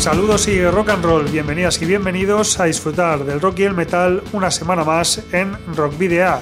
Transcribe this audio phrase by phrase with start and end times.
[0.00, 4.22] Saludos y rock and roll, bienvenidas y bienvenidos a disfrutar del rock y el metal
[4.32, 6.38] una semana más en Rock Video.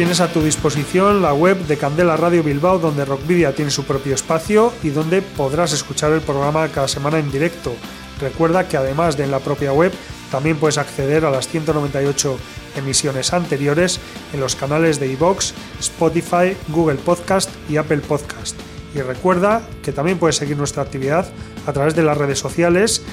[0.02, 4.16] Tienes a tu disposición la web de Candela Radio Bilbao, donde Rockvidia tiene su propio
[4.16, 7.72] espacio y donde podrás escuchar el programa cada semana en directo.
[8.20, 9.92] Recuerda que además de en la propia web,
[10.32, 12.36] también puedes acceder a las 198
[12.78, 14.00] emisiones anteriores
[14.34, 18.60] en los canales de iVoox, Spotify, Google Podcast y Apple Podcast.
[18.96, 21.32] Y recuerda que también puedes seguir nuestra actividad
[21.68, 23.04] a través de las redes sociales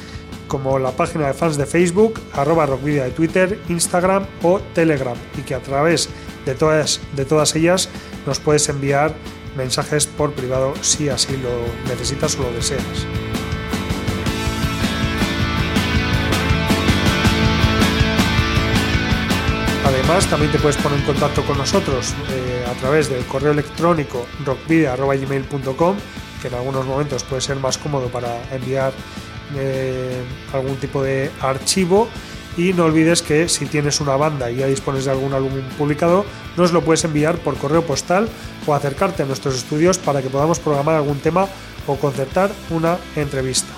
[0.48, 5.42] como la página de fans de Facebook, arroba rockvidia de Twitter, Instagram o Telegram y
[5.42, 6.08] que a través
[6.48, 7.90] de todas, de todas ellas
[8.26, 9.14] nos puedes enviar
[9.54, 11.50] mensajes por privado si así lo
[11.86, 12.82] necesitas o lo deseas.
[19.84, 24.26] Además, también te puedes poner en contacto con nosotros eh, a través del correo electrónico
[24.44, 25.96] rockvidia.gmail.com
[26.40, 28.92] que en algunos momentos puede ser más cómodo para enviar
[29.56, 30.22] eh,
[30.52, 32.08] algún tipo de archivo
[32.58, 36.26] y no olvides que si tienes una banda y ya dispones de algún álbum publicado,
[36.56, 38.28] nos lo puedes enviar por correo postal
[38.66, 41.46] o acercarte a nuestros estudios para que podamos programar algún tema
[41.86, 43.72] o concertar una entrevista.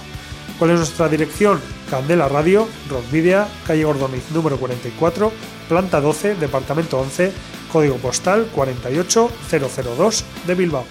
[0.59, 1.61] ¿Cuál es nuestra dirección?
[1.91, 5.31] Candela Radio, Rockvidia, calle Gordoniz número 44,
[5.69, 7.33] planta 12, departamento 11,
[7.71, 10.85] código postal 48002 de Bilbao.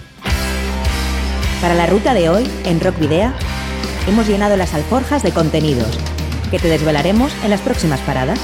[1.60, 3.34] Para la ruta de hoy, en Rockvidea,
[4.06, 5.98] hemos llenado las alforjas de contenidos
[6.50, 8.38] que te desvelaremos en las próximas paradas.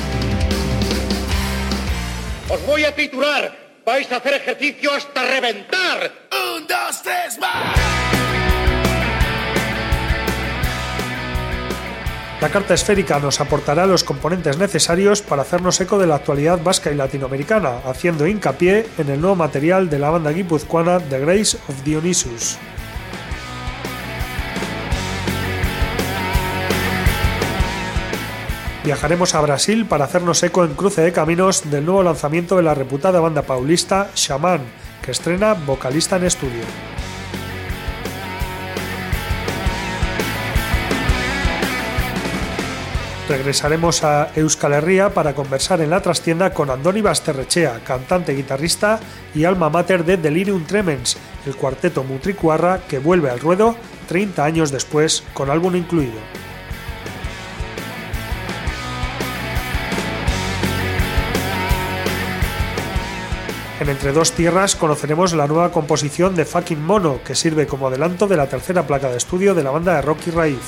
[2.48, 3.66] Os voy a titular.
[3.84, 6.12] Vais a hacer ejercicio hasta reventar.
[6.32, 8.06] Un, dos, tres, más.
[12.40, 16.92] La carta esférica nos aportará los componentes necesarios para hacernos eco de la actualidad vasca
[16.92, 21.82] y latinoamericana, haciendo hincapié en el nuevo material de la banda guipuzcoana The Grace of
[21.82, 22.58] Dionysus.
[28.86, 32.72] Viajaremos a Brasil para hacernos eco en cruce de caminos del nuevo lanzamiento de la
[32.72, 34.60] reputada banda paulista Shaman,
[35.02, 36.62] que estrena vocalista en estudio.
[43.28, 49.00] Regresaremos a Euskal Herria para conversar en la trastienda con Andoni Basterrechea, cantante, guitarrista
[49.34, 53.74] y alma mater de Delirium Tremens, el cuarteto mutricuarra que vuelve al ruedo
[54.06, 56.45] 30 años después con álbum incluido.
[63.78, 68.26] En Entre dos Tierras conoceremos la nueva composición de Fucking Mono, que sirve como adelanto
[68.26, 70.62] de la tercera placa de estudio de la banda de rock y raíz.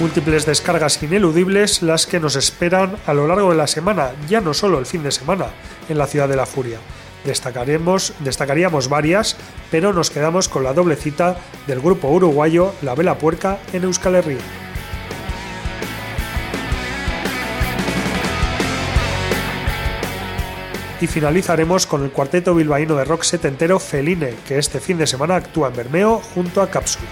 [0.00, 4.52] Múltiples descargas ineludibles las que nos esperan a lo largo de la semana, ya no
[4.52, 5.46] solo el fin de semana,
[5.88, 6.78] en la ciudad de la furia.
[7.24, 9.36] Destacaremos, destacaríamos varias,
[9.70, 11.36] pero nos quedamos con la doble cita
[11.68, 14.38] del grupo uruguayo La Vela Puerca en Euskal Herria.
[21.00, 25.36] Y finalizaremos con el cuarteto bilbaíno de rock setentero Feline, que este fin de semana
[25.36, 27.06] actúa en Bermeo junto a Capsule.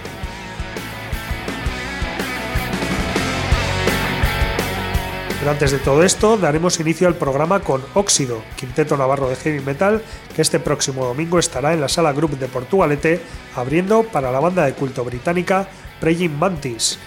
[5.38, 9.61] Pero antes de todo esto, daremos inicio al programa con Óxido, quinteto navarro de heavy
[9.61, 10.02] metal,
[10.34, 13.20] que este próximo domingo estará en la sala Group de Portugalete,
[13.55, 15.69] abriendo para la banda de culto británica
[16.00, 16.99] Praying Mantis.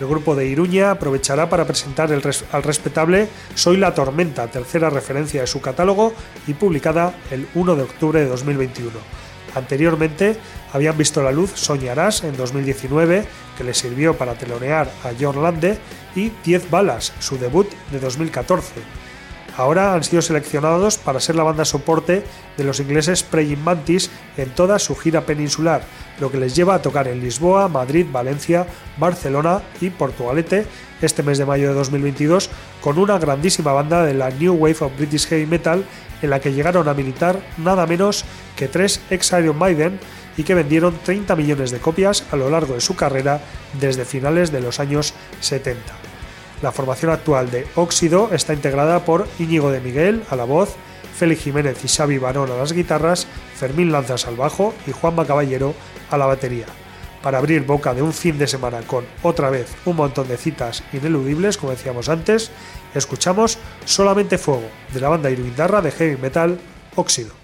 [0.00, 5.46] El grupo de Iruña aprovechará para presentar al respetable Soy la Tormenta, tercera referencia de
[5.46, 6.12] su catálogo
[6.46, 8.92] y publicada el 1 de octubre de 2021.
[9.54, 10.36] Anteriormente
[10.72, 15.78] habían visto la luz Soñarás en 2019, que le sirvió para telonear a John Lande,
[16.14, 19.07] y 10 Balas, su debut de 2014.
[19.58, 22.22] Ahora han sido seleccionados para ser la banda soporte
[22.56, 25.82] de los ingleses Praying Mantis en toda su gira peninsular,
[26.20, 28.68] lo que les lleva a tocar en Lisboa, Madrid, Valencia,
[28.98, 30.64] Barcelona y Portugalete
[31.02, 32.50] este mes de mayo de 2022
[32.80, 35.84] con una grandísima banda de la New Wave of British Heavy Metal
[36.22, 38.24] en la que llegaron a militar nada menos
[38.54, 39.98] que tres ex Iron Maiden
[40.36, 43.40] y que vendieron 30 millones de copias a lo largo de su carrera
[43.80, 46.07] desde finales de los años 70.
[46.60, 50.74] La formación actual de Óxido está integrada por Íñigo de Miguel a la voz,
[51.16, 55.74] Félix Jiménez y Xavi Barón a las guitarras, Fermín Lanzas al bajo y Juan Caballero
[56.10, 56.66] a la batería.
[57.22, 60.82] Para abrir boca de un fin de semana con otra vez un montón de citas
[60.92, 62.50] ineludibles, como decíamos antes,
[62.92, 66.58] escuchamos Solamente Fuego, de la banda iruindarra de heavy metal
[66.96, 67.37] Óxido.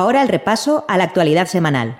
[0.00, 1.98] Ahora el repaso a la actualidad semanal,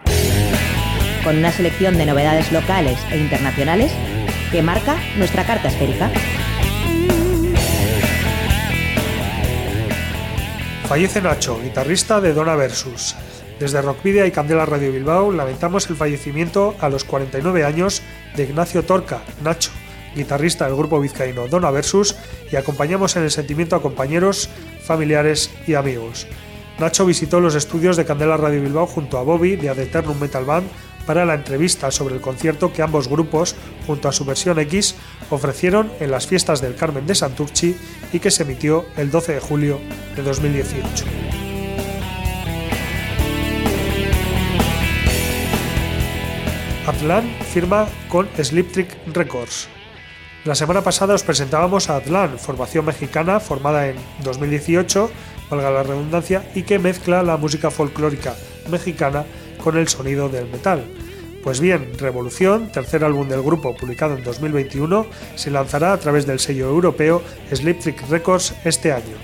[1.23, 3.93] con una selección de novedades locales e internacionales
[4.51, 6.11] que marca nuestra carta esférica.
[10.89, 13.17] Fallece Nacho, guitarrista de Dona Versus.
[13.59, 18.01] Desde Rockvidia y Candela Radio Bilbao lamentamos el fallecimiento a los 49 años
[18.35, 19.73] de Ignacio Torca, Nacho,
[20.17, 22.17] guitarrista del grupo vizcaíno Dona Versus,
[22.51, 24.49] y acompañamos en el sentimiento a compañeros,
[24.87, 26.27] familiares y amigos.
[26.81, 30.47] Nacho visitó los estudios de Candela Radio Bilbao junto a Bobby de Ad Eternum Metal
[30.47, 30.67] Band
[31.05, 33.55] para la entrevista sobre el concierto que ambos grupos,
[33.87, 34.95] junto a su versión X,
[35.29, 37.77] ofrecieron en las fiestas del Carmen de Santurchi
[38.15, 39.79] y que se emitió el 12 de julio
[40.17, 41.05] de 2018.
[46.87, 49.69] Atlan firma con Sliptrick Records.
[50.47, 55.11] La semana pasada os presentábamos a Atlan, formación mexicana formada en 2018
[55.51, 58.35] valga la redundancia, y que mezcla la música folclórica
[58.71, 59.25] mexicana
[59.63, 60.85] con el sonido del metal.
[61.43, 66.39] Pues bien, Revolución, tercer álbum del grupo publicado en 2021, se lanzará a través del
[66.39, 69.17] sello europeo Sliptrick Records este año.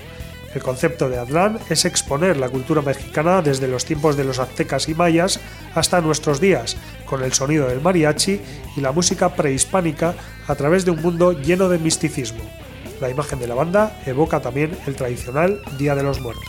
[0.54, 4.88] El concepto de Adlan es exponer la cultura mexicana desde los tiempos de los aztecas
[4.88, 5.38] y mayas
[5.74, 8.40] hasta nuestros días, con el sonido del mariachi
[8.74, 10.14] y la música prehispánica
[10.48, 12.40] a través de un mundo lleno de misticismo.
[13.00, 16.44] La imagen de la banda evoca también el tradicional Día de los Muertos.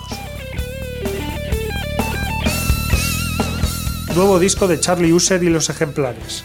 [4.15, 6.43] Nuevo disco de Charlie User y los ejemplares.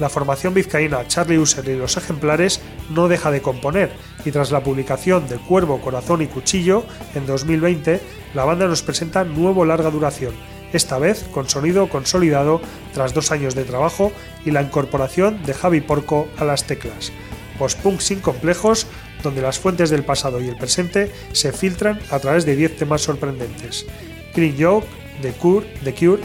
[0.00, 2.60] La formación vizcaína Charlie User y los ejemplares
[2.90, 3.92] no deja de componer
[4.24, 6.84] y tras la publicación de Cuervo, Corazón y Cuchillo
[7.14, 8.00] en 2020,
[8.34, 10.34] la banda nos presenta nuevo larga duración,
[10.72, 12.60] esta vez con sonido consolidado
[12.92, 14.10] tras dos años de trabajo
[14.44, 17.12] y la incorporación de Javi Porco a las teclas.
[17.58, 18.86] Post-punk sin complejos,
[19.22, 23.02] donde las fuentes del pasado y el presente se filtran a través de 10 temas
[23.02, 23.86] sorprendentes.
[24.34, 24.86] Green Joke,
[25.22, 26.22] The Cure, The Cure,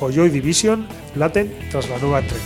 [0.00, 2.44] o Joy Division laten tras la nueva entrega.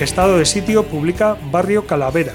[0.00, 2.34] Estado de sitio publica Barrio Calavera.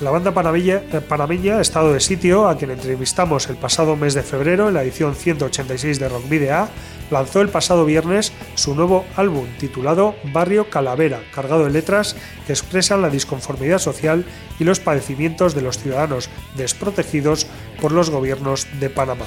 [0.00, 4.68] La banda eh, panameña Estado de Sitio, a quien entrevistamos el pasado mes de febrero
[4.68, 6.68] en la edición 186 de Rock Video
[7.10, 12.14] lanzó el pasado viernes su nuevo álbum titulado Barrio Calavera, cargado de letras
[12.46, 14.26] que expresan la disconformidad social
[14.58, 17.46] y los padecimientos de los ciudadanos desprotegidos
[17.80, 19.26] por los gobiernos de Panamá.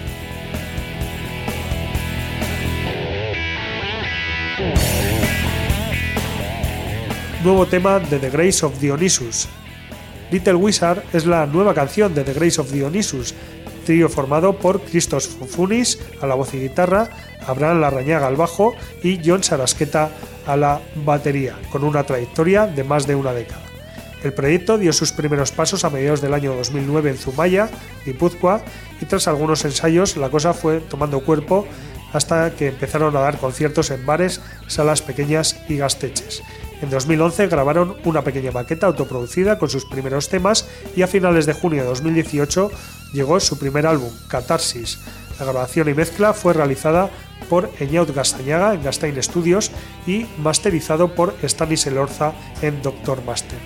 [7.45, 9.49] nuevo tema de The Grace of Dionysus.
[10.31, 13.35] Little Wizard es la nueva canción de The Grace of Dionysus,
[13.87, 17.09] trío formado por Christos Funis a la voz y guitarra,
[17.47, 20.11] Abraham Larrañaga al bajo y John Sarasqueta
[20.47, 23.63] a la batería, con una trayectoria de más de una década.
[24.25, 27.71] El proyecto dio sus primeros pasos a mediados del año 2009 en Zumaya,
[28.05, 28.63] Guipúzcoa,
[29.01, 31.67] y tras algunos ensayos la cosa fue tomando cuerpo
[32.13, 36.43] hasta que empezaron a dar conciertos en bares, salas pequeñas y gasteches.
[36.81, 41.53] En 2011 grabaron una pequeña maqueta autoproducida con sus primeros temas y a finales de
[41.53, 42.71] junio de 2018
[43.13, 45.01] llegó su primer álbum, Catarsis.
[45.41, 47.11] La grabación y mezcla fue realizada
[47.49, 49.71] por Eñaut Gastañaga en Gastain Studios
[50.07, 52.33] y masterizado por Stanis Elorza
[52.63, 53.59] en Doctor Master.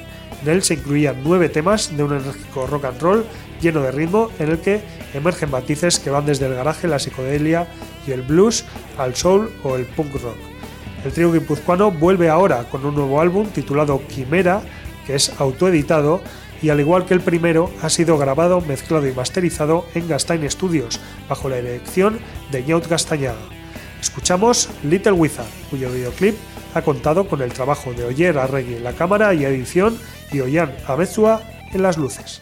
[0.43, 3.25] En él se incluían nueve temas de un enérgico rock and roll
[3.61, 4.83] lleno de ritmo en el que
[5.15, 7.69] emergen matices que van desde el garaje, la psicodelia
[8.07, 8.65] y el blues
[8.99, 10.52] al soul o el punk rock.
[11.05, 14.63] El trío guipuzcoano vuelve ahora con un nuevo álbum titulado Quimera,
[15.07, 16.21] que es autoeditado
[16.63, 21.01] y al igual que el primero ha sido grabado, mezclado y masterizado en Gastain Studios
[21.29, 22.21] bajo la dirección
[22.53, 23.49] de Nyaut Gastañaga.
[24.01, 26.37] Escuchamos Little Wizard, cuyo videoclip
[26.75, 29.99] ha contado con el trabajo de Oyer Arregui en la cámara y edición
[30.33, 31.43] y Oyan Abezua
[31.73, 32.42] en las luces.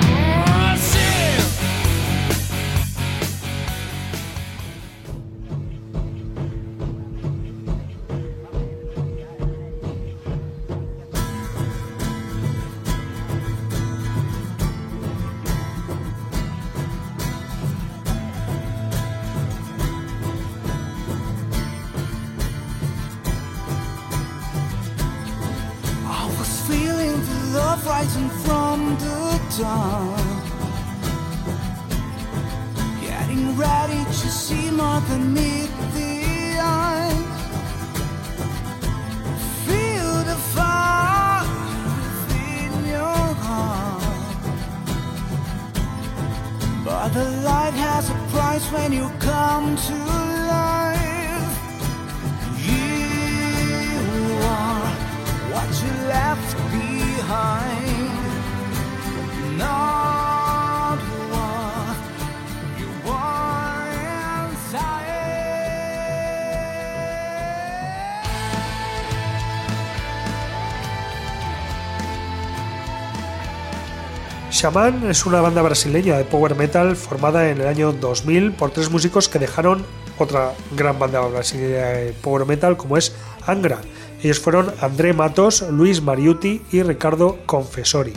[74.61, 78.91] Shaman es una banda brasileña de power metal formada en el año 2000 por tres
[78.91, 79.83] músicos que dejaron
[80.19, 83.15] otra gran banda brasileña de power metal como es
[83.47, 83.81] Angra.
[84.21, 88.13] Ellos fueron André Matos, Luis Mariuti y Ricardo Confessori.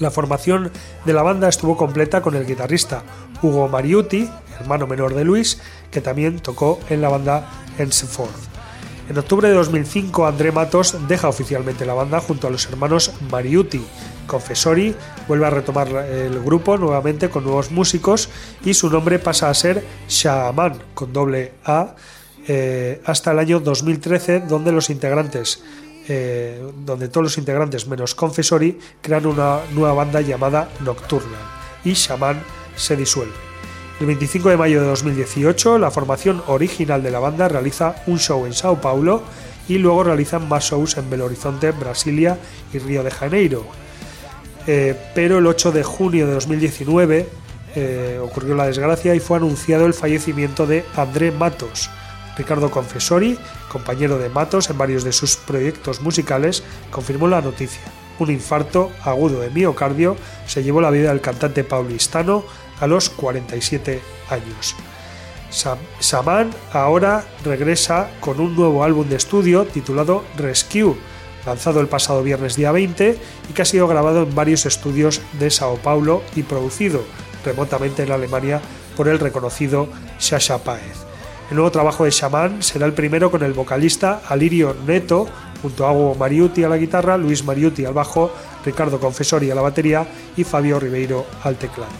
[0.00, 0.70] La formación
[1.06, 3.02] de la banda estuvo completa con el guitarrista
[3.40, 4.28] Hugo Mariuti,
[4.60, 8.48] hermano menor de Luis, que también tocó en la banda Enseforth.
[9.08, 13.82] En octubre de 2005, André Matos deja oficialmente la banda junto a los hermanos Mariuti.
[14.28, 14.94] Confessori
[15.26, 18.28] vuelve a retomar el grupo nuevamente con nuevos músicos
[18.64, 21.96] y su nombre pasa a ser Shaman con doble A
[22.46, 25.64] eh, hasta el año 2013 donde los integrantes
[26.06, 31.42] eh, donde todos los integrantes menos Confessori crean una nueva banda llamada Nocturnal
[31.84, 32.40] y Shaman
[32.76, 33.34] se disuelve.
[34.00, 38.46] El 25 de mayo de 2018 la formación original de la banda realiza un show
[38.46, 39.22] en Sao Paulo
[39.68, 42.38] y luego realizan más shows en Belo Horizonte, Brasilia
[42.72, 43.66] y Río de Janeiro.
[44.70, 47.26] Eh, pero el 8 de junio de 2019
[47.74, 51.88] eh, ocurrió la desgracia y fue anunciado el fallecimiento de André Matos.
[52.36, 53.38] Ricardo Confessori,
[53.72, 57.80] compañero de Matos en varios de sus proyectos musicales, confirmó la noticia.
[58.18, 62.44] Un infarto agudo de miocardio se llevó la vida del cantante paulistano
[62.78, 64.76] a los 47 años.
[65.98, 70.94] Saman ahora regresa con un nuevo álbum de estudio titulado Rescue,
[71.48, 75.50] lanzado el pasado viernes día 20 y que ha sido grabado en varios estudios de
[75.50, 77.02] Sao Paulo y producido
[77.44, 78.60] remotamente en Alemania
[78.96, 81.08] por el reconocido Sasha Paez.
[81.50, 85.26] El nuevo trabajo de Shaman será el primero con el vocalista Alirio Neto,
[85.62, 88.30] junto a Hugo Mariuti a la guitarra, Luis Mariuti al bajo,
[88.64, 90.06] Ricardo Confessori a la batería
[90.36, 91.92] y Fabio Ribeiro al teclado.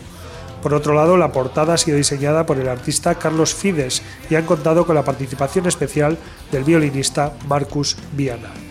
[0.63, 4.45] Por otro lado, la portada ha sido diseñada por el artista Carlos Fides y han
[4.45, 6.19] contado con la participación especial
[6.53, 8.68] del violinista Marcus Viana.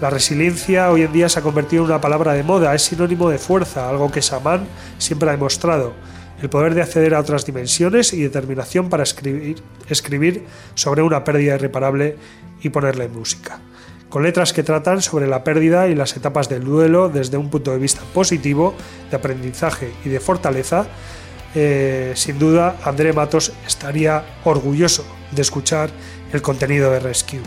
[0.00, 3.28] La resiliencia hoy en día se ha convertido en una palabra de moda, es sinónimo
[3.28, 5.92] de fuerza, algo que Shaman siempre ha demostrado.
[6.40, 11.56] El poder de acceder a otras dimensiones y determinación para escribir, escribir sobre una pérdida
[11.56, 12.16] irreparable
[12.62, 13.60] y ponerla en música.
[14.08, 17.70] Con letras que tratan sobre la pérdida y las etapas del duelo desde un punto
[17.72, 18.74] de vista positivo,
[19.10, 20.86] de aprendizaje y de fortaleza,
[21.54, 25.90] eh, sin duda André Matos estaría orgulloso de escuchar
[26.32, 27.40] el contenido de Rescue.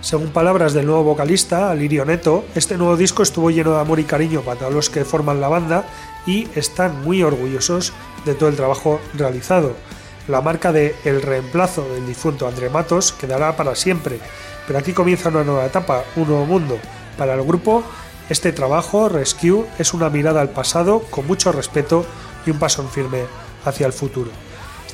[0.00, 4.04] Según palabras del nuevo vocalista, Alirio Neto, este nuevo disco estuvo lleno de amor y
[4.04, 5.86] cariño para los que forman la banda
[6.24, 7.92] y están muy orgullosos
[8.24, 9.74] de todo el trabajo realizado.
[10.28, 14.20] La marca de El reemplazo del difunto André Matos quedará para siempre,
[14.68, 16.78] pero aquí comienza una nueva etapa, un nuevo mundo.
[17.16, 17.82] Para el grupo,
[18.28, 22.06] este trabajo, Rescue, es una mirada al pasado con mucho respeto
[22.46, 23.24] y un paso en firme
[23.64, 24.30] hacia el futuro.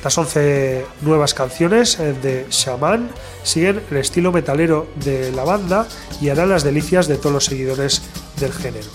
[0.05, 3.09] Estas 11 nuevas canciones eh, de Shaman
[3.41, 5.87] siguen el estilo metalero de la banda
[6.21, 8.03] y harán las delicias de todos los seguidores
[8.39, 8.85] del género.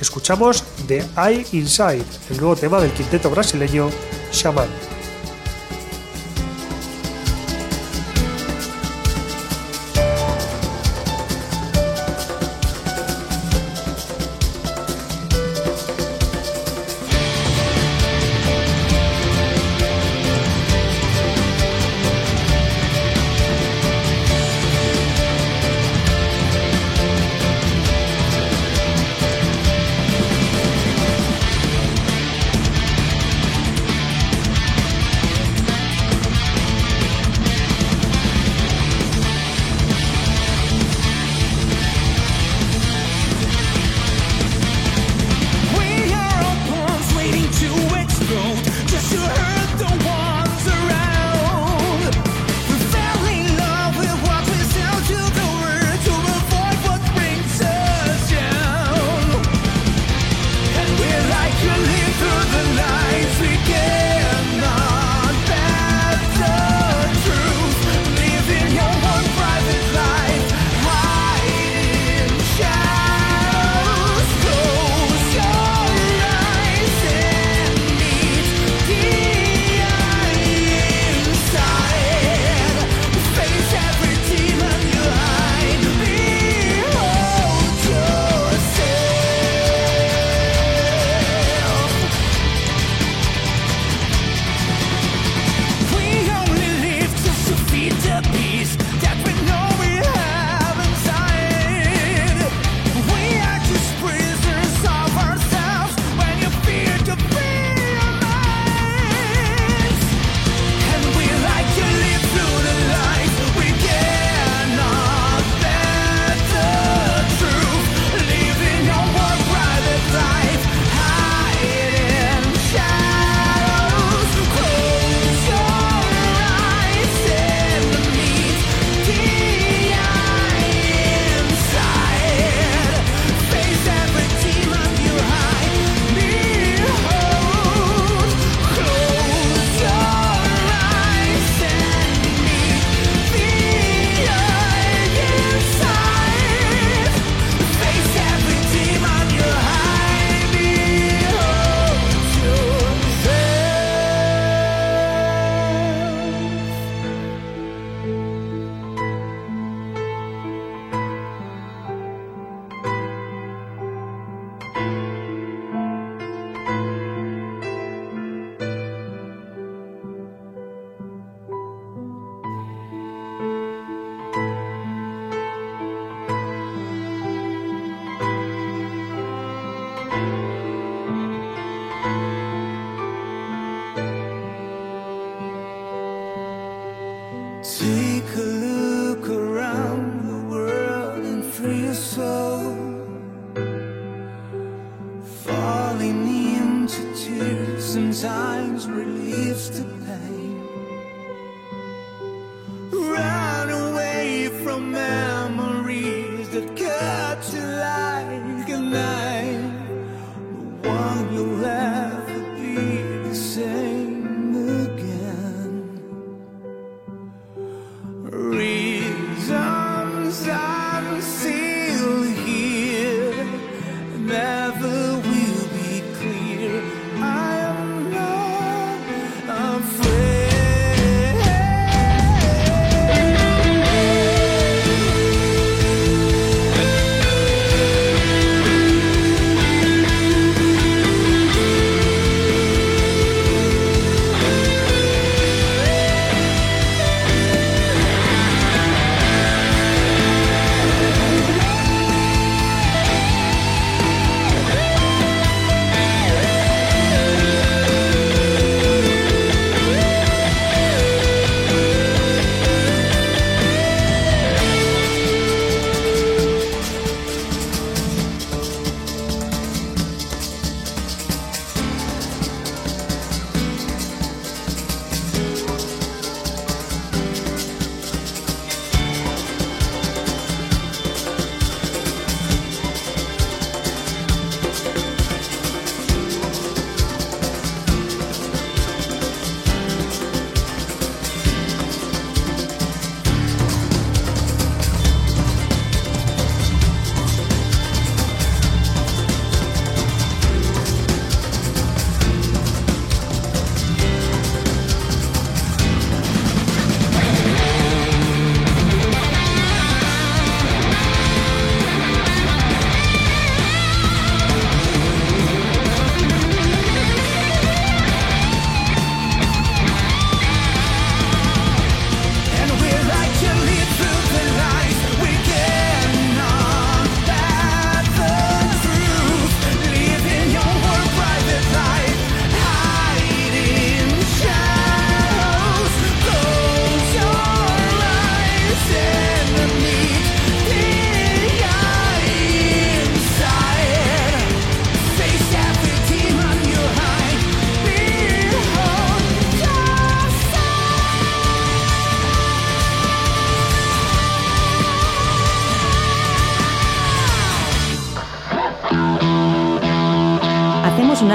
[0.00, 3.90] Escuchamos The Eye Inside, el nuevo tema del quinteto brasileño
[4.32, 4.95] Shaman.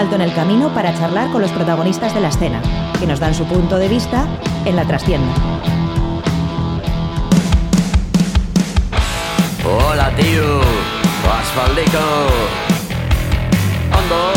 [0.02, 2.60] Alto en el camino para charlar con los protagonistas de la escena,
[3.00, 4.26] que nos dan su punto de vista
[4.66, 5.32] en la trastienda.
[9.64, 10.62] Hola, tío.
[11.42, 12.00] Aspaldiko.
[13.96, 14.34] Ondo.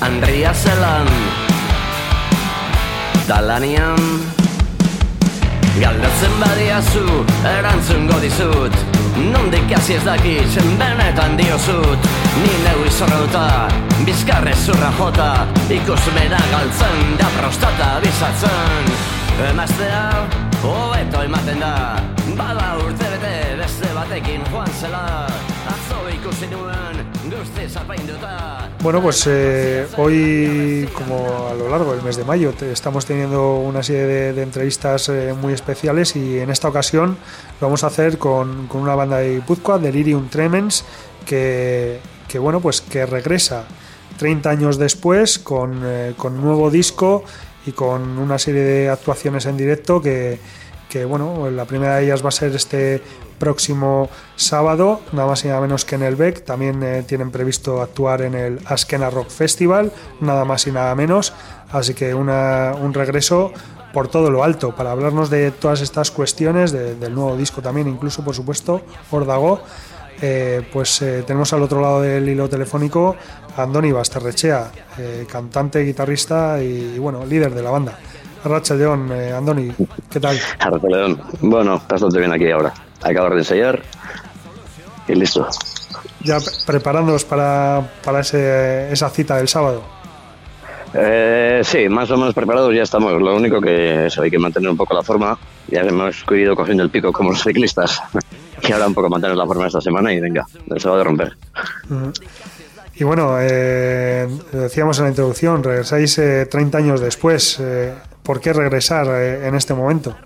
[0.00, 1.06] Andria zelan.
[3.28, 3.96] Dalanian.
[5.78, 7.06] Galdatzen badiazu,
[7.58, 8.72] erantzungo dizut.
[9.30, 12.23] Nondik hasi ez dakit, benetan diozut.
[12.42, 13.44] Ni neu izorrauta,
[14.06, 15.28] bizkarre zurra jota.
[15.70, 18.90] Ikusmena galtzen, da prostata bizatzen.
[19.50, 20.02] Emaztea,
[20.62, 21.74] hobeto ematen da.
[22.38, 25.04] Bada urte bete, beste batekin joan zela.
[25.70, 28.34] Atzo ikusi nuen, guztiz apainduta.
[28.82, 33.54] Bueno, pues eh, hoy, como a lo largo del mes de mayo, te- estamos teniendo
[33.60, 37.16] una serie de, de entrevistas eh, muy especiales y en esta ocasión
[37.60, 40.84] lo vamos a hacer con, con una banda de Guipúzcoa, Delirium Tremens,
[41.24, 41.98] que,
[42.34, 43.62] que, bueno, pues que regresa
[44.18, 47.22] 30 años después con, eh, con nuevo disco
[47.64, 50.40] y con una serie de actuaciones en directo que,
[50.90, 53.00] que bueno, la primera de ellas va a ser este
[53.38, 56.44] próximo sábado, nada más y nada menos que en el BEC.
[56.44, 61.32] También eh, tienen previsto actuar en el Askena Rock Festival, nada más y nada menos.
[61.70, 63.52] Así que una- un regreso
[63.92, 67.86] por todo lo alto para hablarnos de todas estas cuestiones, de- del nuevo disco también,
[67.86, 68.80] incluso por supuesto,
[69.12, 69.60] Ordago.
[70.22, 73.16] Eh, pues eh, tenemos al otro lado del hilo telefónico
[73.56, 77.98] a Andoni Basterrechea, eh, cantante, guitarrista y, bueno, líder de la banda.
[78.44, 79.72] Racha León, eh, Andoni,
[80.10, 80.38] ¿qué tal?
[80.58, 81.20] Arracha León.
[81.40, 82.72] Bueno, bastante bien aquí ahora.
[83.02, 83.82] Acabar de ensayar
[85.08, 85.46] y listo.
[86.22, 89.82] Ya pre- preparándonos para, para ese- esa cita del sábado.
[90.94, 93.12] Eh, sí, más o menos preparados ya estamos.
[93.20, 95.36] Lo único que eso, hay que mantener un poco la forma.
[95.68, 98.00] Ya hemos ido cogiendo el pico como los ciclistas.
[98.62, 101.36] Y ahora un poco mantener la forma esta semana y venga, el sábado de romper.
[102.96, 107.58] Y bueno, eh, decíamos en la introducción, regresáis eh, 30 años después.
[107.60, 110.16] Eh, ¿Por qué regresar eh, en este momento?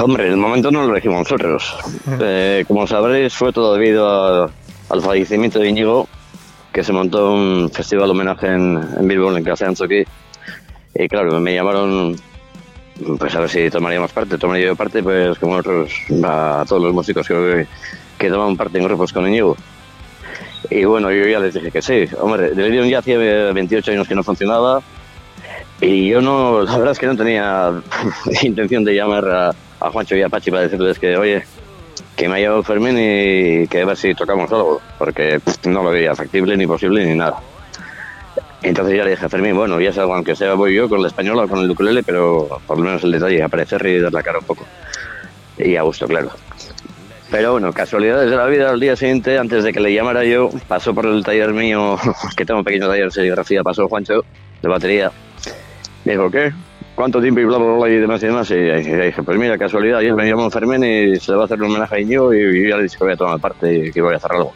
[0.00, 1.74] Hombre, en el momento no lo elegimos nosotros.
[2.20, 4.50] Eh, como sabréis, fue todo debido a-
[4.88, 6.08] al fallecimiento de Íñigo,
[6.72, 10.04] que se montó un festival homenaje en, en Bilbao, en Casa de Anzoqui.
[10.94, 12.16] Y claro, me llamaron
[13.18, 14.38] pues a ver si tomaríamos parte.
[14.38, 17.66] Tomaría yo parte, pues como otros, a todos los músicos que,
[18.18, 19.56] que toman parte en grupos con Íñigo.
[20.70, 22.04] Y bueno, yo ya les dije que sí.
[22.20, 24.82] Hombre, Delirium ya hacía 28 años que no funcionaba.
[25.80, 27.72] Y yo no, la verdad es que no tenía
[28.42, 31.42] intención de llamar a, Juancho y a Pachi para decirles que, oye,
[32.16, 35.90] que me ha llevado Fermín y que a ver si tocamos algo, porque no lo
[35.90, 37.40] veía factible ni posible ni nada.
[38.62, 41.08] Entonces ya le dije a Fermín, bueno, ya salgo, aunque sea voy yo con la
[41.08, 44.22] española o con el ukulele, pero por lo menos el detalle, aparecer y dar la
[44.22, 44.66] cara un poco.
[45.56, 46.30] Y a gusto, claro.
[47.30, 50.50] Pero bueno, casualidades de la vida, al día siguiente, antes de que le llamara yo,
[50.68, 51.96] pasó por el taller mío,
[52.36, 54.24] que tengo un pequeño taller de serigrafía, pasó Juancho,
[54.60, 55.10] de batería.
[56.04, 56.52] Me dijo, ¿qué?
[56.94, 58.50] ¿Cuánto tiempo y bla, bla, bla y demás y demás?
[58.50, 61.70] Y dije, pues mira, casualidad, ayer me llamó Fermín y se va a hacer un
[61.70, 64.02] homenaje a Íñigo y yo ya le dije que voy a tomar parte y que
[64.02, 64.52] voy a hacer algo.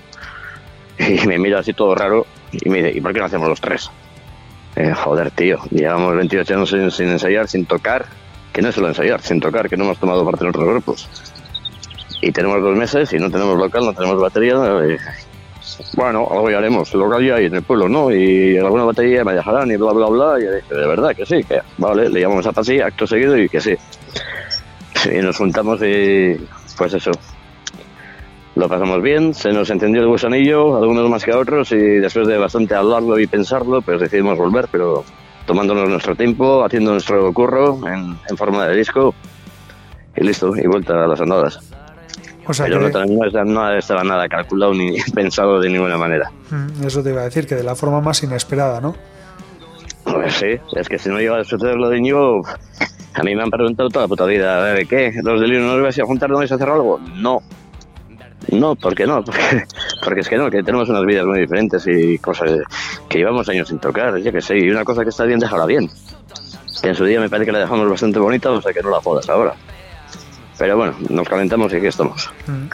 [0.98, 2.26] Y me mira así todo raro
[2.62, 3.90] y me dice, ¿y por qué no hacemos los tres?
[4.76, 8.06] Eh, joder, tío, llevamos 28 años sin, ensayar, sin tocar,
[8.52, 11.08] que no es solo ensayar, sin tocar, que no hemos tomado parte en otros grupos.
[12.20, 14.54] Y tenemos dos meses y no tenemos local, no tenemos batería.
[14.84, 14.98] eh,
[15.94, 18.10] bueno, algo ya haremos, local ya hay en el pueblo, ¿no?
[18.10, 20.38] Y alguna batería me dejarán y bla, bla, bla.
[20.38, 23.48] Y dije, de verdad que sí, que vale, le llamamos a Pasi, acto seguido y
[23.48, 23.74] que sí.
[25.12, 26.36] Y nos juntamos y
[26.76, 27.10] pues eso.
[28.56, 32.28] Lo pasamos bien, se nos encendió el gusanillo, algunos más que a otros, y después
[32.28, 35.04] de bastante hablarlo y pensarlo, pues decidimos volver, pero
[35.44, 39.12] tomándonos nuestro tiempo, haciendo nuestro curro en, en forma de disco,
[40.16, 41.58] y listo, y vuelta a las andadas.
[42.46, 46.30] O sea, Pero no, que, no, no estaba nada calculado ni pensado de ninguna manera.
[46.50, 48.94] Mm, eso te iba a decir, que de la forma más inesperada, ¿no?
[50.04, 52.42] Pues sí, es que si no llega a suceder lo de Íñigo,
[53.14, 55.12] a mí me han preguntado toda la puta vida, a ver, ¿qué?
[55.22, 57.00] ¿Los delirios no os vais a juntar, no vais a hacer algo?
[57.16, 57.40] No.
[58.52, 59.24] No, ¿por qué no?
[59.24, 59.64] Porque,
[60.04, 62.50] porque es que no, que tenemos unas vidas muy diferentes y cosas
[63.08, 65.66] que llevamos años sin tocar, yo que sé, y una cosa que está bien, déjala
[65.66, 65.90] bien.
[66.82, 68.90] Que en su día me parece que la dejamos bastante bonita, o sea que no
[68.90, 69.54] la jodas ahora.
[70.58, 72.30] Pero bueno, nos calentamos y aquí estamos.
[72.46, 72.66] Mm.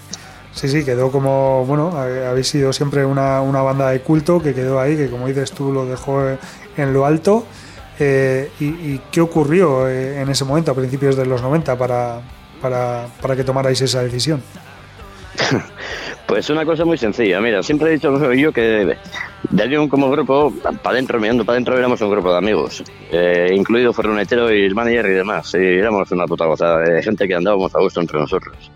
[0.53, 4.53] Sí, sí, quedó como, bueno, ha- habéis sido siempre una, una banda de culto que
[4.53, 6.23] quedó ahí, que como dices tú lo dejó
[6.77, 7.47] en lo alto.
[8.03, 12.21] Eh, y, y qué ocurrió eh, en ese momento, a principios de los 90, para,
[12.61, 14.43] para, para que tomarais esa decisión?
[16.31, 18.97] Pues una cosa muy sencilla, mira, siempre he dicho yo que
[19.51, 23.93] Delirium como grupo, para adentro, mirando para adentro, éramos un grupo de amigos, eh, incluido
[23.93, 27.75] Ferronetero y el manager y demás, y éramos una puta gozada de gente que andábamos
[27.75, 28.71] a gusto entre nosotros.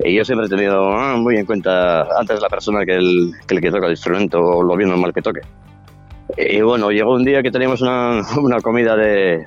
[0.00, 3.56] Y yo siempre he tenido ah, muy en cuenta antes la persona que el, que
[3.56, 5.40] el que toca el instrumento o lo bien o mal que toque.
[6.38, 9.44] Y bueno, llegó un día que teníamos una, una comida de,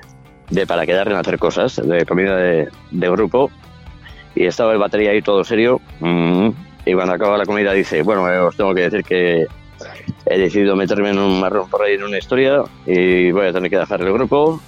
[0.48, 3.50] de para quedar en hacer cosas, de comida de, de grupo,
[4.34, 5.80] y estaba el batería ahí todo serio.
[6.00, 6.48] mm,
[6.84, 9.46] y cuando acaba la comida dice, bueno, eh, os tengo que decir que
[10.26, 13.70] he decidido meterme en un marrón por ahí en una historia y voy a tener
[13.70, 14.60] que dejar el grupo.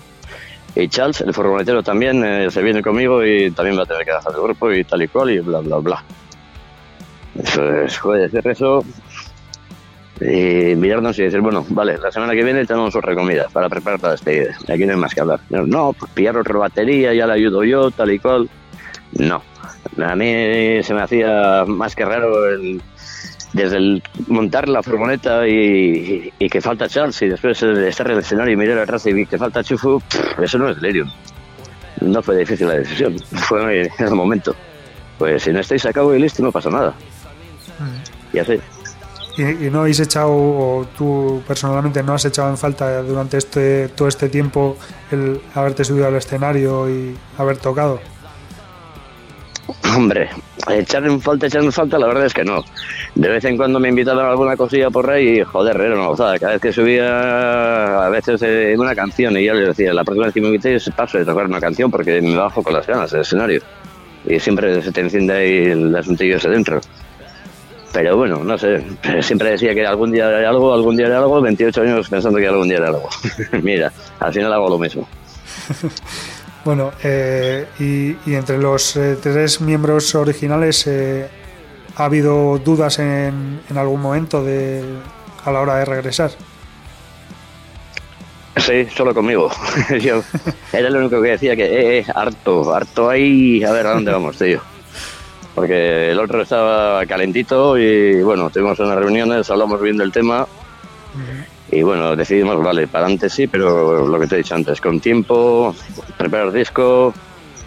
[0.76, 4.12] Y Charles, el furgonetero también, eh, se viene conmigo y también va a tener que
[4.12, 6.04] dejar el grupo y tal y cual y bla, bla, bla.
[7.40, 8.84] Eso es, joder, decir eso
[10.20, 14.00] y mirarnos y decir, bueno, vale, la semana que viene tenemos otra comida para preparar
[14.02, 14.56] la despedida.
[14.68, 15.40] Aquí no hay más que hablar.
[15.50, 18.48] No, pues pillar otra batería, ya la ayudo yo, tal y cual.
[19.18, 19.42] No.
[20.02, 22.82] A mí se me hacía más que raro el,
[23.54, 28.18] desde el montar la furgoneta y, que falta Charles y después de estar en el
[28.18, 30.02] escenario y mirar atrás y vi que falta Chufu,
[30.42, 31.10] eso no es delirium.
[32.00, 33.18] No fue difícil la decisión,
[33.48, 34.54] fue en el momento.
[35.18, 36.94] Pues si no estáis a cabo y listo, no pasa nada.
[38.32, 38.60] Y así.
[39.36, 43.88] ¿Y, y no habéis echado, o tú personalmente no has echado en falta durante este
[43.88, 44.76] todo este tiempo
[45.10, 48.00] el haberte subido al escenario y haber tocado?
[49.96, 50.28] Hombre,
[50.70, 52.64] echar en falta, echar en falta, la verdad es que no.
[53.14, 56.06] De vez en cuando me invitaban a alguna cosilla por ahí y, joder, era una
[56.08, 56.38] gozada.
[56.38, 60.26] Cada vez que subía, a veces en una canción, y yo les decía, la próxima
[60.26, 63.10] vez que me invitéis paso de tocar una canción porque me bajo con las ganas
[63.10, 63.62] del escenario.
[64.26, 66.80] Y siempre se te enciende ahí el asuntillo ese dentro.
[67.92, 68.84] Pero bueno, no sé,
[69.20, 72.48] siempre decía que algún día haré algo, algún día haré algo, 28 años pensando que
[72.48, 73.08] algún día haré algo.
[73.62, 75.06] Mira, al final hago lo mismo.
[76.64, 81.28] Bueno, eh, y, y entre los eh, tres miembros originales, eh,
[81.96, 84.82] ¿ha habido dudas en, en algún momento de,
[85.44, 86.30] a la hora de regresar?
[88.56, 89.50] Sí, solo conmigo.
[90.00, 90.22] Yo
[90.72, 94.12] era el único que decía que, eh, eh, harto, harto ahí, a ver a dónde
[94.12, 94.60] vamos, tío.
[95.54, 100.46] porque el otro estaba calentito y bueno, tuvimos unas reuniones, hablamos bien del tema
[101.70, 105.00] y bueno, decidimos, vale, para adelante sí, pero lo que te he dicho antes, con
[105.00, 105.74] tiempo,
[106.16, 107.12] preparar disco,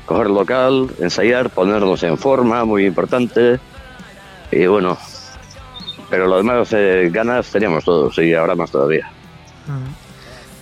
[0.05, 3.59] coger local, ensayar, ponernos en forma, muy importante
[4.51, 4.97] y bueno,
[6.09, 9.11] pero lo demás, eh, ganas teníamos todos y ahora más todavía.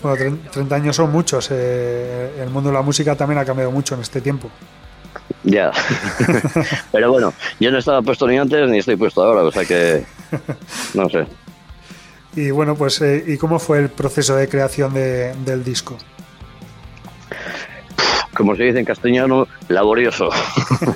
[0.01, 1.49] Bueno, tre- 30 años son muchos.
[1.51, 4.49] eh, el mundo de la música también ha cambiado mucho en este tiempo.
[5.43, 5.71] Ya.
[6.91, 10.03] Pero bueno, yo no estaba puesto ni antes ni estoy puesto ahora, o sea que.
[10.95, 11.25] No sé.
[12.35, 15.97] Y bueno, pues, eh, ¿y cómo fue el proceso de creación de- del disco?
[18.35, 20.29] Como se dice en castellano, laborioso.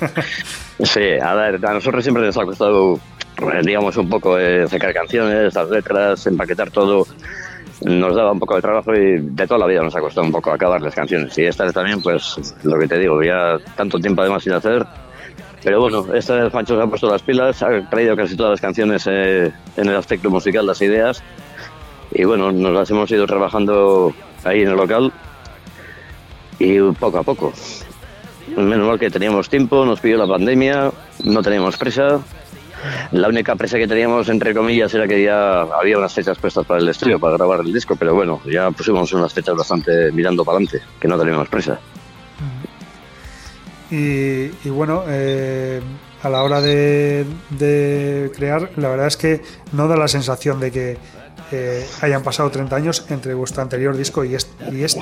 [0.80, 2.96] sí, a ver, a nosotros siempre nos ha costado,
[3.38, 7.06] eh, digamos, un poco eh, sacar canciones, las letras, empaquetar todo.
[7.82, 10.32] Nos daba un poco de trabajo y de toda la vida nos ha costado un
[10.32, 11.36] poco acabar las canciones.
[11.38, 14.84] Y esta vez también, pues, lo que te digo, ya tanto tiempo además sin hacer.
[15.62, 18.60] Pero bueno, esta vez Pancho se ha puesto las pilas, ha traído casi todas las
[18.60, 21.22] canciones eh, en el aspecto musical, las ideas.
[22.12, 25.12] Y bueno, nos las hemos ido trabajando ahí en el local
[26.58, 27.52] y poco a poco.
[28.56, 30.90] Menos mal que teníamos tiempo, nos pidió la pandemia,
[31.24, 32.20] no teníamos presa.
[33.12, 36.80] La única presa que teníamos, entre comillas, era que ya había unas fechas puestas para
[36.80, 40.56] el estudio, para grabar el disco, pero bueno, ya pusimos unas fechas bastante mirando para
[40.56, 41.78] adelante, que no teníamos presa.
[43.90, 45.80] Y, y bueno, eh,
[46.22, 50.70] a la hora de, de crear, la verdad es que no da la sensación de
[50.70, 50.98] que
[51.52, 54.52] eh, hayan pasado 30 años entre vuestro anterior disco y este.
[54.72, 55.00] Y este.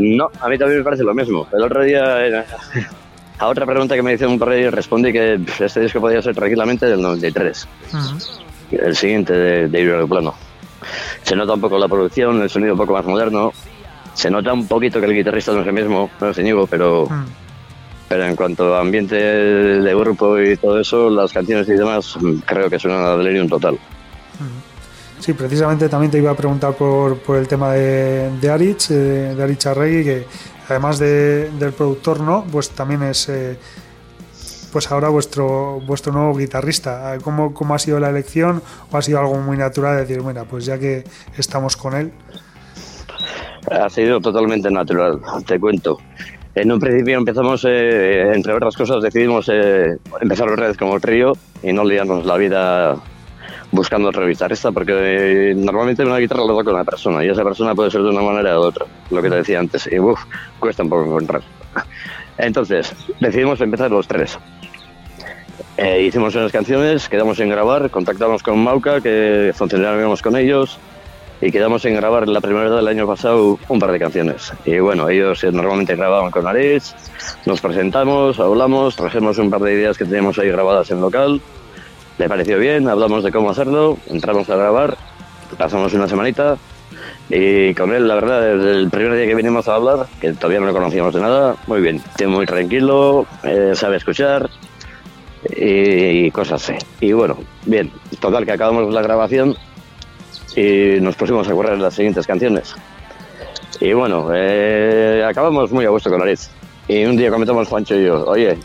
[0.00, 1.48] No, a mí también me parece lo mismo.
[1.52, 2.44] El otro día, eh,
[3.38, 6.86] a otra pregunta que me hicieron por ahí, respondí que este disco podía ser tranquilamente
[6.86, 7.68] del 93.
[8.72, 10.34] el siguiente de, de Plano.
[11.22, 13.52] Se nota un poco la producción, el sonido un poco más moderno.
[14.16, 17.06] Se nota un poquito que el guitarrista no es el mismo, no es Íñigo, pero,
[17.08, 17.24] Mm.
[18.08, 22.70] pero en cuanto a ambiente de grupo y todo eso, las canciones y demás, creo
[22.70, 23.78] que suenan a delirium total.
[25.20, 29.34] Sí, precisamente también te iba a preguntar por, por el tema de, de Aritz, eh,
[29.36, 30.26] de Aritz Arregui, que
[30.68, 32.44] además de- del productor, ¿no?
[32.50, 33.58] Pues también es eh,
[34.72, 37.16] pues ahora vuestro vuestro nuevo guitarrista.
[37.22, 38.62] ¿Cómo, ¿Cómo ha sido la elección?
[38.90, 41.04] ¿O ha sido algo muy natural decir, mira, pues ya que
[41.38, 42.12] estamos con él?
[43.70, 45.98] Ha sido totalmente natural, te cuento.
[46.54, 51.32] En un principio empezamos, eh, entre otras cosas, decidimos eh, empezar otra vez como trío
[51.62, 52.96] y no liarnos la vida
[53.72, 57.74] buscando otro guitarrista, porque eh, normalmente una guitarra la toca una persona y esa persona
[57.74, 60.20] puede ser de una manera u otra, lo que te decía antes, y uf,
[60.58, 61.42] cuesta un poco encontrar.
[62.38, 64.38] Entonces, decidimos empezar los tres.
[65.76, 70.78] Eh, hicimos unas canciones, quedamos en grabar, contactamos con Mauca, que funcionábamos con ellos,
[71.40, 74.52] y quedamos en grabar la primera del año pasado un par de canciones.
[74.64, 76.94] Y bueno, ellos eh, normalmente grababan con Aritz,
[77.44, 81.40] nos presentamos, hablamos, trajimos un par de ideas que teníamos ahí grabadas en local,
[82.18, 84.96] le pareció bien, hablamos de cómo hacerlo, entramos a grabar,
[85.58, 86.56] pasamos una semanita
[87.28, 90.60] y con él, la verdad, desde el primer día que vinimos a hablar, que todavía
[90.60, 94.48] no lo conocíamos de nada, muy bien, muy tranquilo, eh, sabe escuchar
[95.54, 96.78] y, y cosas así.
[97.00, 99.56] Y bueno, bien, total que acabamos la grabación
[100.56, 102.74] y nos pusimos a correr las siguientes canciones.
[103.78, 106.48] Y bueno, eh, acabamos muy a gusto con Aritz.
[106.88, 108.56] Y un día comentamos Juancho y yo, oye,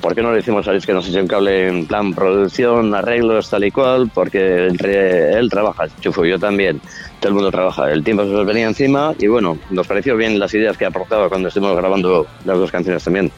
[0.00, 2.94] ¿por qué no le decimos a Aritz que nos eche un cable en plan producción,
[2.94, 4.10] arreglos, tal y cual?
[4.14, 6.80] Porque él trabaja, Chufo yo también,
[7.18, 7.90] todo el mundo trabaja.
[7.90, 11.28] El tiempo se nos venía encima y bueno, nos pareció bien las ideas que aportaba
[11.28, 13.32] cuando estuvimos grabando las dos canciones también.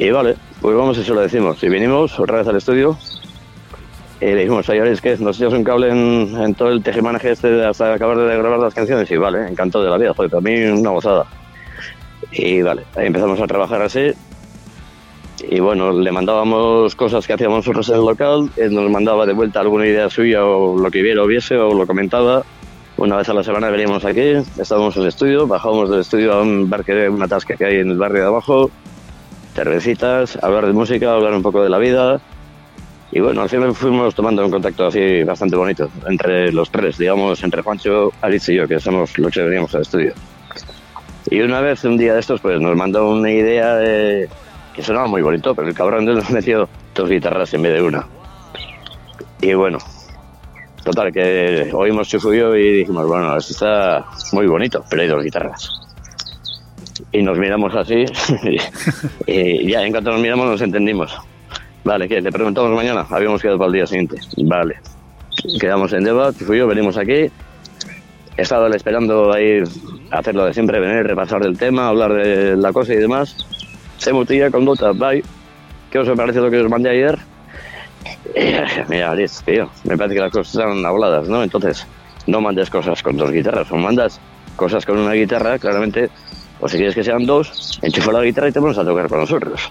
[0.00, 1.62] Y vale, pues vamos, eso lo decimos.
[1.62, 2.98] Y vinimos otra vez al estudio
[4.20, 7.30] y le dijimos, oye, Aritz, que nos echas un cable en, en todo el tejemaneje
[7.30, 9.10] este hasta acabar de grabar las canciones.
[9.10, 11.26] Y vale, encantado de la vida, joder, para mí una gozada.
[12.32, 14.12] Y vale, ahí empezamos a trabajar así.
[15.48, 19.32] Y bueno, le mandábamos cosas que hacíamos nosotros en el local, él nos mandaba de
[19.32, 22.42] vuelta alguna idea suya o lo que viera o viese o lo comentaba.
[22.98, 26.42] Una vez a la semana veníamos aquí, estábamos en el estudio, bajábamos del estudio a
[26.42, 28.70] un bar que una tasca que hay en el barrio de abajo,
[29.54, 32.20] cervecitas, hablar de música, hablar un poco de la vida.
[33.12, 37.42] Y bueno, al final fuimos tomando un contacto así bastante bonito entre los tres, digamos,
[37.42, 40.12] entre Juancho, Aritz y yo, que somos los que veníamos al estudio.
[41.28, 44.28] Y una vez, un día de estos, pues nos mandó una idea de-
[44.74, 48.06] que sonaba muy bonito, pero el cabrón nos metió dos guitarras en vez de una.
[49.42, 49.78] Y bueno,
[50.84, 55.08] total, que oímos Chufu y yo y dijimos, bueno, esto está muy bonito, pero hay
[55.08, 55.68] dos guitarras.
[57.10, 58.04] Y nos miramos así,
[59.26, 61.12] y ya en cuanto nos miramos nos entendimos.
[61.84, 62.20] Vale, ¿qué?
[62.20, 63.06] ¿Te preguntamos mañana?
[63.08, 64.16] Habíamos quedado para el día siguiente.
[64.36, 64.76] Vale.
[65.58, 67.30] Quedamos en Deva, y yo venimos aquí,
[68.36, 69.64] he estado esperando a ir
[70.10, 73.36] a hacer lo de siempre, venir, repasar del tema, hablar de la cosa y demás.
[73.96, 75.22] se mutilla con Dota, bye.
[75.90, 77.18] ¿Qué os parece lo que os mandé ayer?
[78.88, 81.42] Mira, Liz, tío, me parece que las cosas están habladas, ¿no?
[81.42, 81.86] Entonces,
[82.26, 84.20] no mandes cosas con dos guitarras, o mandas
[84.56, 86.10] cosas con una guitarra, claramente,
[86.60, 89.20] o si quieres que sean dos, enchufa la guitarra y te pones a tocar con
[89.20, 89.70] nosotros.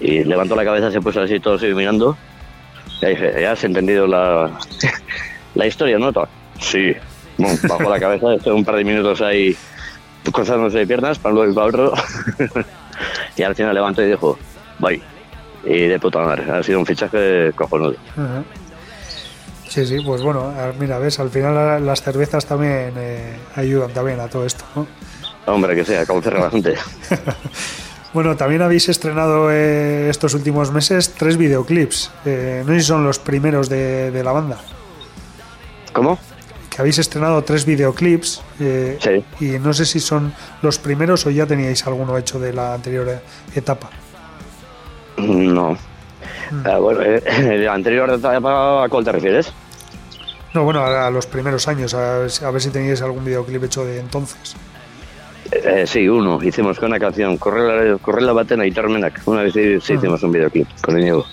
[0.00, 2.16] Y levantó la cabeza, se puso así todo mirando.
[3.02, 4.50] Y dije, ya has entendido la,
[5.54, 6.10] la historia, ¿no?
[6.60, 6.92] Sí.
[7.38, 9.54] Bueno, bajo la cabeza, estuve un par de minutos ahí
[10.32, 11.92] cruzándose de piernas para luego ir para otro.
[13.36, 14.38] y al final levantó y dijo,
[14.78, 15.00] bye.
[15.64, 17.96] Y de puta madre, ha sido un fichaje cojonudo.
[18.12, 18.42] Ajá.
[19.68, 24.20] Sí, sí, pues bueno, mira, ves, al final la- las cervezas también eh, ayudan también
[24.20, 24.86] a todo esto, ¿no?
[25.46, 26.74] Hombre, que sea, como cerra la gente.
[28.16, 32.10] Bueno, también habéis estrenado eh, estos últimos meses tres videoclips.
[32.24, 34.56] Eh, no sé si son los primeros de, de la banda.
[35.92, 36.18] ¿Cómo?
[36.70, 38.40] Que habéis estrenado tres videoclips.
[38.58, 39.44] eh, Sí.
[39.44, 43.06] Y no sé si son los primeros o ya teníais alguno hecho de la anterior
[43.06, 43.20] eh,
[43.54, 43.90] etapa.
[45.18, 45.76] No.
[46.64, 47.20] Ah, bueno, eh,
[47.60, 49.52] ¿de anterior etapa a cuál te refieres?
[50.54, 53.84] No, bueno, a, a los primeros años, a, a ver si teníais algún videoclip hecho
[53.84, 54.56] de entonces.
[55.52, 56.42] Eh, sí, uno.
[56.42, 59.20] Hicimos con una canción, Correr la, Batena y Termenac.
[59.26, 61.24] Una vez sí, sí hicimos un videoclip con Íñigo.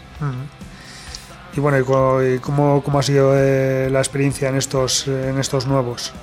[1.56, 5.38] Y bueno, ¿y co- y cómo, cómo ha sido eh, la experiencia en estos, en
[5.38, 6.14] estos nuevos?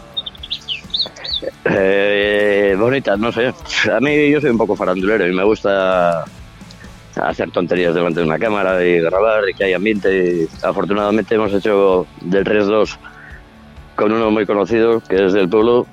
[1.64, 3.53] Eh, bonita, no sé.
[3.93, 6.24] A mí yo soy un poco farandulero y me gusta
[7.16, 10.11] hacer tonterías delante de una cámara y grabar y que haya ambiente.
[10.43, 12.97] Y afortunadamente hemos hecho del 3-2
[13.97, 15.86] con uno muy conocido que es del pueblo,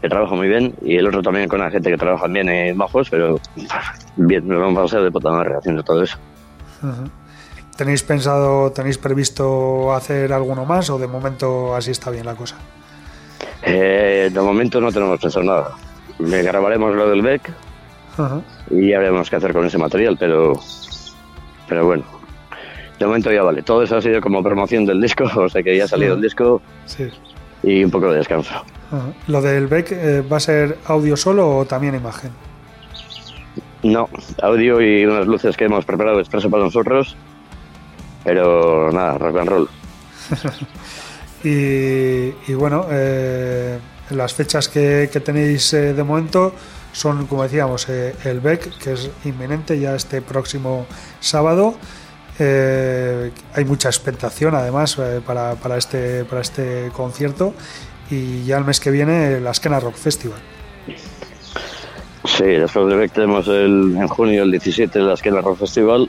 [0.00, 2.76] que trabaja muy bien, y el otro también con la gente que trabaja bien en
[2.78, 3.38] bajos, pero
[4.16, 6.16] bien, nos vamos a hacer de puta madre haciendo todo eso.
[7.76, 12.56] ¿Tenéis pensado, tenéis previsto hacer alguno más o de momento así está bien la cosa?
[13.62, 15.70] Eh, de momento no tenemos pensado nada.
[16.18, 17.50] Me grabaremos lo del Beck
[18.18, 18.40] Ajá.
[18.70, 20.54] y ya veremos qué hacer con ese material, pero,
[21.68, 22.04] pero bueno,
[22.98, 23.62] de momento ya vale.
[23.62, 26.22] Todo eso ha sido como promoción del disco, o sea que ya ha salido el
[26.22, 27.08] disco Sí.
[27.62, 28.50] Y un poco de descanso.
[28.50, 28.64] Ajá.
[29.26, 32.30] ¿Lo del Beck eh, va a ser audio solo o también imagen?
[33.82, 34.08] No,
[34.42, 37.16] audio y unas luces que hemos preparado expreso para nosotros,
[38.24, 39.68] pero nada, rock and roll.
[41.42, 43.78] Y, y bueno, eh,
[44.10, 46.52] las fechas que, que tenéis eh, de momento
[46.92, 50.84] son, como decíamos, el BEC, que es inminente ya este próximo
[51.18, 51.76] sábado.
[52.42, 57.52] Eh, hay mucha expectación además eh, para, para este, para este concierto
[58.10, 60.38] y ya el mes que viene la Esquena Rock Festival.
[62.24, 66.08] Sí, después de Beck tenemos el, en junio el 17 la Esquena Rock Festival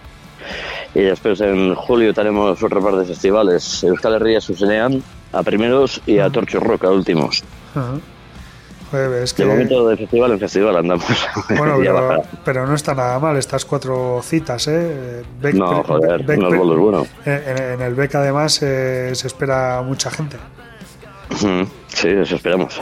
[0.96, 5.04] y después en julio tenemos otro par de festivales, Euskal Herria Susenean
[5.34, 7.44] a primeros y a Torcho Rock a últimos.
[8.92, 11.06] Joder, es que, De momento de festival en festival andamos.
[11.58, 14.68] bueno, Ya pero, pero no está nada mal estas cuatro citas.
[14.68, 15.24] ¿eh?
[15.42, 17.08] Beck- No, joder, Beck- unos bolos buenos.
[17.26, 20.38] En, en- el BEC además eh, se espera mucha gente.
[21.88, 22.82] Sí, eso esperamos.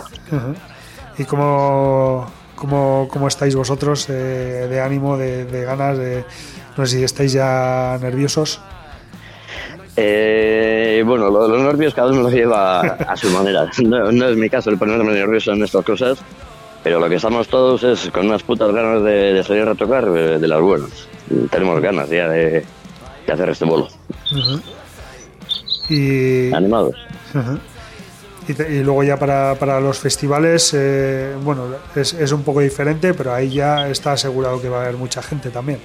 [1.18, 5.98] ¿Y cómo, cómo, cómo estáis vosotros eh, de ánimo, de, de ganas?
[5.98, 6.24] De,
[6.78, 8.62] no sé si estáis ya nerviosos.
[10.02, 13.70] Eh, bueno, lo de los nervios cada uno lo lleva a su manera.
[13.84, 16.20] No, no es mi caso el ponerme nervioso en estas cosas,
[16.84, 20.06] pero lo que estamos todos es con unas putas ganas de, de salir a tocar
[20.08, 21.08] eh, de las buenas.
[21.52, 22.64] Tenemos ganas ya de,
[23.28, 23.90] de hacer este bolo.
[25.90, 26.96] Y, Animados.
[28.48, 33.34] Y luego ya para, para los festivales, eh, bueno, es, es un poco diferente, pero
[33.34, 35.80] ahí ya está asegurado que va a haber mucha gente también.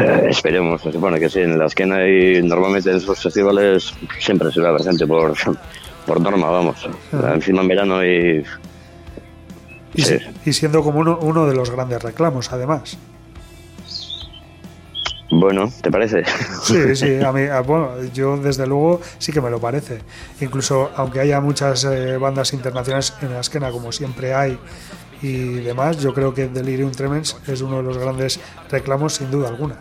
[0.00, 1.40] Eh, esperemos, se supone que sí.
[1.40, 5.34] En la esquina y normalmente en esos festivales siempre se va presente por,
[6.06, 6.88] por norma, vamos.
[7.32, 8.44] Encima en verano y...
[9.96, 10.18] Y, Sí.
[10.44, 12.98] y siendo como uno, uno de los grandes reclamos, además.
[15.30, 16.22] Bueno, ¿te parece?
[16.62, 20.00] Sí, sí, a mí, a- bueno, yo desde luego sí que me lo parece.
[20.40, 24.58] Incluso aunque haya muchas eh, bandas internacionales en la esquena, como siempre hay
[25.22, 28.38] y demás, yo creo que Delirium Tremens es uno de los grandes
[28.70, 29.76] reclamos sin duda alguna.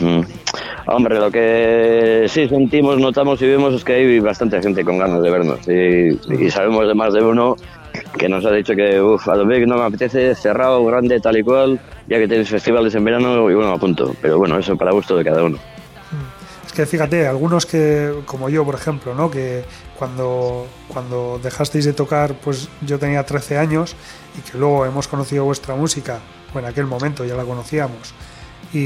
[0.00, 0.20] Mm.
[0.88, 5.22] Hombre, lo que sí sentimos, notamos y vemos es que hay bastante gente con ganas
[5.22, 5.60] de vernos.
[5.66, 7.56] Y, y sabemos de más de uno
[8.16, 11.42] que nos ha dicho que, uff, a que no me apetece, cerrado, grande, tal y
[11.42, 14.14] cual, ya que tenéis festivales en verano, y bueno, a punto.
[14.20, 15.58] Pero bueno, eso para gusto de cada uno.
[16.66, 19.30] Es que fíjate, algunos que, como yo, por ejemplo, ¿no?
[19.30, 19.64] que
[19.98, 23.96] cuando, cuando dejasteis de tocar, pues yo tenía 13 años
[24.36, 26.18] y que luego hemos conocido vuestra música,
[26.52, 28.14] bueno, en aquel momento ya la conocíamos,
[28.72, 28.78] y,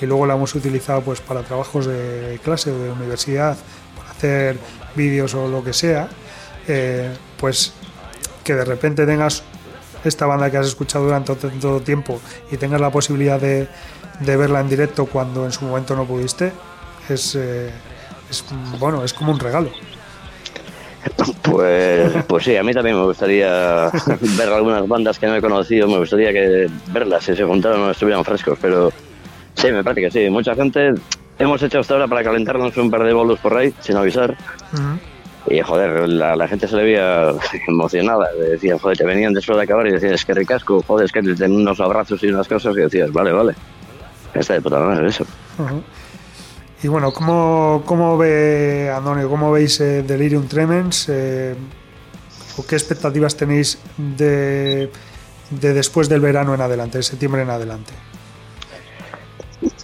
[0.00, 3.56] y luego la hemos utilizado pues para trabajos de clase o de universidad,
[3.96, 4.56] para hacer
[4.96, 6.08] vídeos o lo que sea,
[6.66, 7.72] eh, pues
[8.48, 9.42] que de repente tengas
[10.04, 12.18] esta banda que has escuchado durante tanto tiempo
[12.50, 13.68] y tengas la posibilidad de,
[14.20, 16.50] de verla en directo cuando en su momento no pudiste,
[17.10, 17.68] es, eh,
[18.30, 18.42] es,
[18.78, 19.70] bueno, es como un regalo.
[21.42, 23.90] Pues, pues sí, a mí también me gustaría
[24.38, 27.90] ver algunas bandas que no he conocido, me gustaría que verlas si se juntaran o
[27.90, 28.90] estuvieran frescos, pero
[29.56, 30.30] sí, me parece que sí.
[30.30, 30.94] Mucha gente
[31.38, 34.34] hemos hecho hasta ahora para calentarnos un par de bolos por ahí, sin avisar.
[35.50, 37.32] Y joder, la, gente se le veía
[37.68, 38.28] emocionada.
[38.34, 41.22] Decían, joder, te venían después de acabar y decían, es que ricasco, joder, es que
[41.22, 42.76] te den unos abrazos y unas cosas.
[42.76, 43.54] Y decías, vale, vale.
[44.34, 45.24] Está de puta madre eso.
[46.82, 51.08] Y bueno, ¿cómo, cómo ve, Antonio, cómo veis eh, Delirium Tremens?
[51.08, 51.54] Eh,
[52.56, 54.90] ¿O qué expectativas tenéis de,
[55.50, 57.92] de después del verano en adelante, de septiembre en adelante?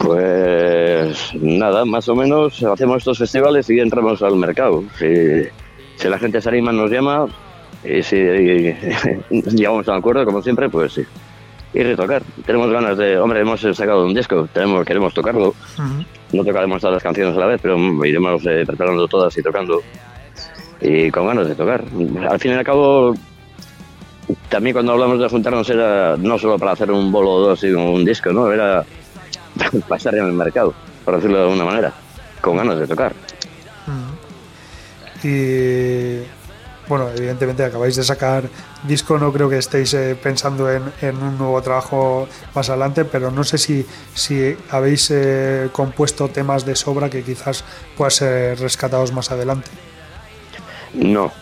[0.05, 4.85] Pues nada, más o menos hacemos estos festivales y entramos al mercado.
[4.99, 5.45] Si,
[5.97, 7.27] si la gente se anima, nos llama.
[7.83, 8.17] Y si
[9.31, 11.03] llegamos a un acuerdo, como siempre, pues sí.
[11.73, 12.23] Y retocar.
[12.47, 13.19] Tenemos ganas de.
[13.19, 15.55] Hombre, hemos sacado un disco, tenemos, queremos tocarlo.
[16.33, 19.83] No tocaremos todas las canciones a la vez, pero iremos eh, preparando todas y tocando.
[20.81, 21.85] Y con ganas de tocar.
[22.29, 23.15] Al fin y al cabo,
[24.49, 27.73] también cuando hablamos de juntarnos era no solo para hacer un bolo o dos y
[27.73, 28.53] un disco, ¿no?
[28.53, 28.85] Era
[29.89, 30.75] pasar en el mercado,
[31.05, 31.93] por decirlo de alguna manera,
[32.41, 33.13] con ganas de tocar.
[35.23, 36.19] Y
[36.87, 38.45] bueno, evidentemente acabáis de sacar
[38.87, 43.31] disco, no creo que estéis eh, pensando en, en un nuevo trabajo más adelante, pero
[43.31, 47.65] no sé si, si habéis eh, compuesto temas de sobra que quizás
[47.97, 49.71] puedan ser rescatados más adelante.
[50.93, 51.33] No,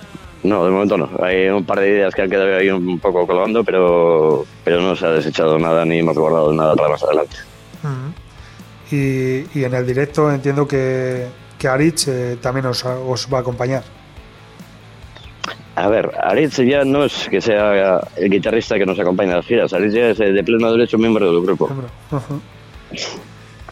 [0.44, 1.10] no, de momento no.
[1.20, 4.94] Hay un par de ideas que han quedado ahí un poco colgando, pero, pero no
[4.94, 7.36] se ha desechado nada ni hemos guardado nada para más adelante.
[8.90, 11.26] Y, y en el directo entiendo que,
[11.58, 13.82] que Aritz eh, también os, os va a acompañar.
[15.74, 19.46] A ver, Aritz ya no es que sea el guitarrista que nos acompaña a las
[19.46, 19.72] giras.
[19.72, 21.70] Aritz ya es de pleno derecho miembro del grupo.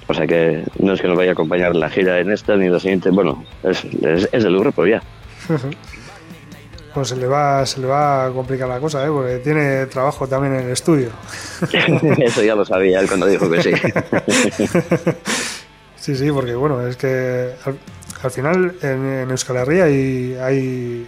[0.06, 2.56] O sea que no es que nos vaya a acompañar en la gira en esta
[2.56, 3.10] ni la siguiente.
[3.10, 5.02] Bueno, es, es, es del grupo ya.
[6.92, 9.10] Pues se le va, se le va a complicar la cosa, ¿eh?
[9.10, 11.10] porque tiene trabajo también en el estudio.
[12.18, 13.72] Eso ya lo sabía él cuando dijo que sí.
[16.00, 17.78] Sí, sí, porque bueno, es que al,
[18.22, 21.06] al final en, en Euskal Herria hay, hay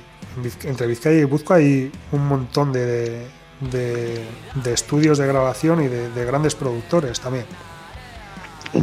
[0.64, 3.26] entre Vizcaya y Guipúzcoa hay un montón de,
[3.60, 4.22] de,
[4.54, 7.46] de estudios de grabación y de, de grandes productores también.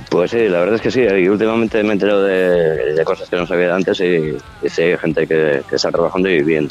[0.10, 1.02] Pues sí, la verdad es que sí.
[1.02, 4.70] Y últimamente me he enterado de, de cosas que no sabía de antes y, y
[4.70, 6.70] sí, hay gente que, que está trabajando y bien.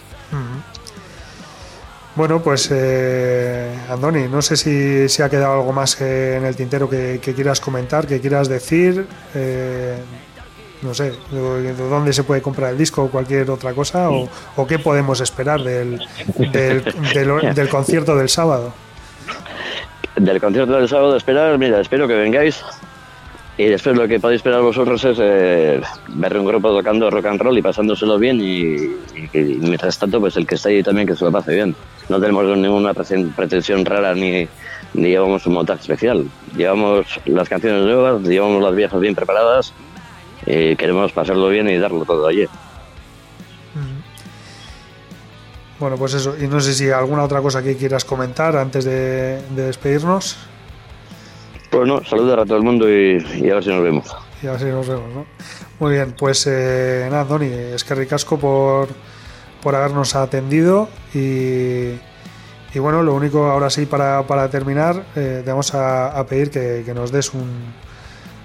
[2.15, 6.57] Bueno, pues eh, Andoni, no sé si, si ha quedado algo más eh, en el
[6.57, 9.07] tintero que, que quieras comentar, que quieras decir.
[9.35, 9.97] eh,
[10.83, 14.29] no sé, de, de dónde se puede comprar el disco o cualquier otra cosa, o,
[14.55, 16.01] o qué podemos esperar del,
[16.37, 18.73] del, del- del concierto del sábado.
[20.15, 22.63] Del concierto del sábado, esperar, mira, espero que vengáis.
[23.59, 25.81] Y después lo que podéis esperar vosotros es eh,
[26.11, 28.97] ver un grupo tocando rock and roll y pasándoselo bien y,
[29.35, 31.75] mientras tanto pues el que está ahí también que se lo pase bien.
[32.09, 34.47] No tenemos ninguna pretensión rara ni,
[34.95, 36.25] llevamos un montaje especial.
[36.57, 39.73] Llevamos las canciones nuevas, llevamos las viejas bien preparadas
[40.47, 42.47] y queremos pasarlo bien y darlo todo allí.
[45.81, 46.37] Bueno, pues eso.
[46.41, 50.37] Y no sé si alguna otra cosa que quieras comentar antes de despedirnos.
[51.71, 54.17] Pues no, saludar a todo el mundo y, y a ver si nos vemos.
[54.43, 55.27] Y a ver si nos vemos, ¿no?
[55.81, 58.89] Muy bien, pues eh, nada, Doni, es que ricasco por,
[59.63, 61.91] por habernos atendido y,
[62.75, 66.51] y bueno, lo único ahora sí para, para terminar, eh, te vamos a, a pedir
[66.51, 67.75] que, que nos des un...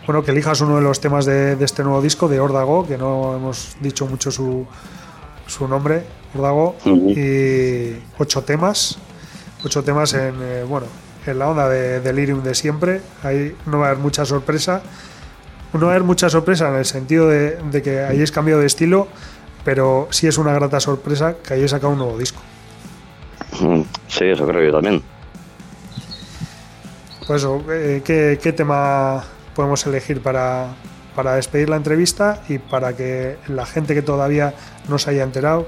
[0.05, 2.97] Bueno, que elijas uno de los temas de, de este nuevo disco, de Ordago, que
[2.97, 4.67] no hemos dicho mucho su,
[5.47, 6.03] su nombre,
[6.35, 8.97] Ordago, y ocho temas,
[9.63, 10.87] ocho temas en, eh, bueno,
[11.25, 14.81] en la onda de Delirium de siempre, ahí no va a haber mucha sorpresa,
[15.73, 18.67] no va a haber mucha sorpresa en el sentido de, de que hayáis cambiado de
[18.67, 19.07] estilo,
[19.63, 22.41] pero sí es una grata sorpresa que hayáis sacado un nuevo disco.
[23.59, 25.01] Mm, Sí, eso creo yo también.
[27.25, 29.23] Pues eh, ¿qué, qué tema
[29.55, 30.67] podemos elegir para,
[31.15, 34.53] para despedir la entrevista y para que la gente que todavía
[34.89, 35.67] no se haya enterado,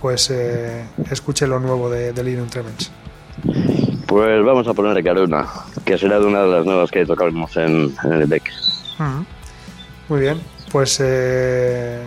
[0.00, 2.90] pues eh, escuche lo nuevo de Delirium Tremens?
[4.06, 5.46] Pues vamos a poner Caruna,
[5.84, 8.50] que será de una de las nuevas que tocamos en, en el deck.
[10.08, 10.40] Muy bien,
[10.70, 12.02] pues eh,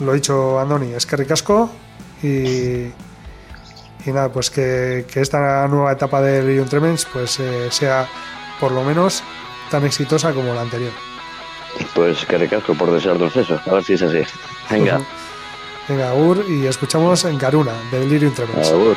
[0.00, 1.70] lo dicho, Andoni, es que ricasco
[2.22, 2.28] y,
[2.88, 2.92] y
[4.12, 8.08] nada, pues que, que esta nueva etapa de Delirium Tremens pues eh, sea
[8.58, 9.22] por lo menos
[9.70, 10.92] tan exitosa como la anterior.
[11.94, 14.22] Pues que recasco por desearnos eso, a ver si es así.
[14.70, 15.00] Venga,
[15.88, 18.68] Venga, Ur, y escuchamos en Garuna, de Delirium Tremens.
[18.70, 18.96] agur.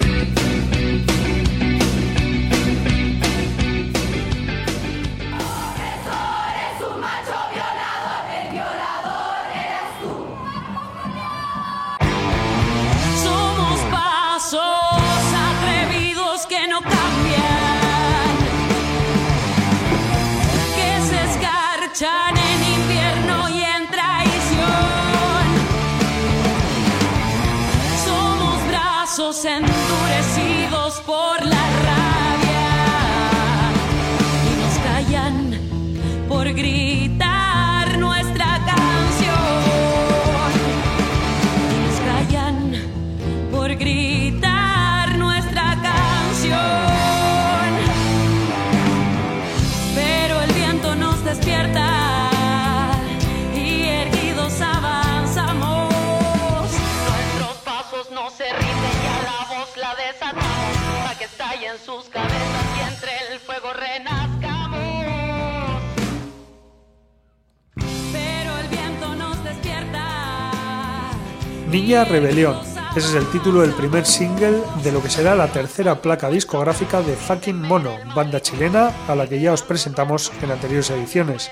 [71.71, 72.57] Niña Rebelión.
[72.97, 77.01] Ese es el título del primer single de lo que será la tercera placa discográfica
[77.01, 81.49] de Fucking Mono, banda chilena a la que ya os presentamos en anteriores ediciones.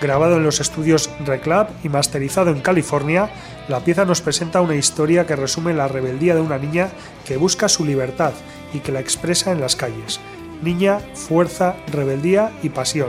[0.00, 3.30] Grabado en los estudios Reclab y masterizado en California,
[3.66, 6.90] la pieza nos presenta una historia que resume la rebeldía de una niña
[7.26, 8.34] que busca su libertad
[8.72, 10.20] y que la expresa en las calles.
[10.62, 13.08] Niña, fuerza, rebeldía y pasión.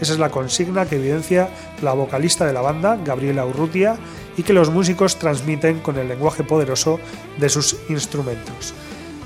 [0.00, 1.48] Esa es la consigna que evidencia
[1.82, 3.96] la vocalista de la banda, Gabriela Urrutia,
[4.38, 6.98] y que los músicos transmiten con el lenguaje poderoso
[7.38, 8.72] de sus instrumentos.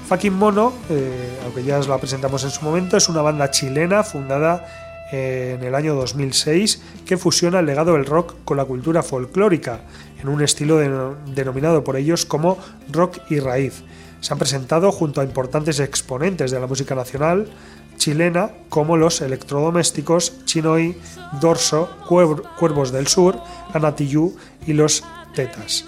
[0.08, 4.02] Fucking Mono, eh, aunque ya os la presentamos en su momento, es una banda chilena
[4.02, 4.66] fundada
[5.12, 9.80] eh, en el año 2006 que fusiona el legado del rock con la cultura folclórica
[10.20, 12.58] en un estilo deno- denominado por ellos como
[12.90, 13.82] rock y raíz.
[14.20, 17.48] Se han presentado junto a importantes exponentes de la música nacional
[18.02, 20.98] chilena como los electrodomésticos Chinoy,
[21.40, 23.38] Dorso, Cuer- Cuervos del Sur,
[23.72, 24.36] Anatillú
[24.66, 25.04] y los
[25.36, 25.84] Tetas.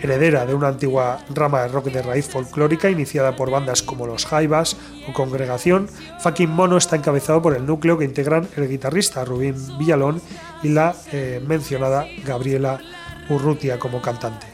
[0.00, 4.26] Heredera de una antigua rama de rock de raíz folclórica iniciada por bandas como los
[4.26, 4.76] Jaivas
[5.08, 5.88] o Congregación,
[6.18, 10.20] Fucking Mono está encabezado por el núcleo que integran el guitarrista Rubín Villalón
[10.64, 12.80] y la eh, mencionada Gabriela
[13.30, 14.53] Urrutia como cantante.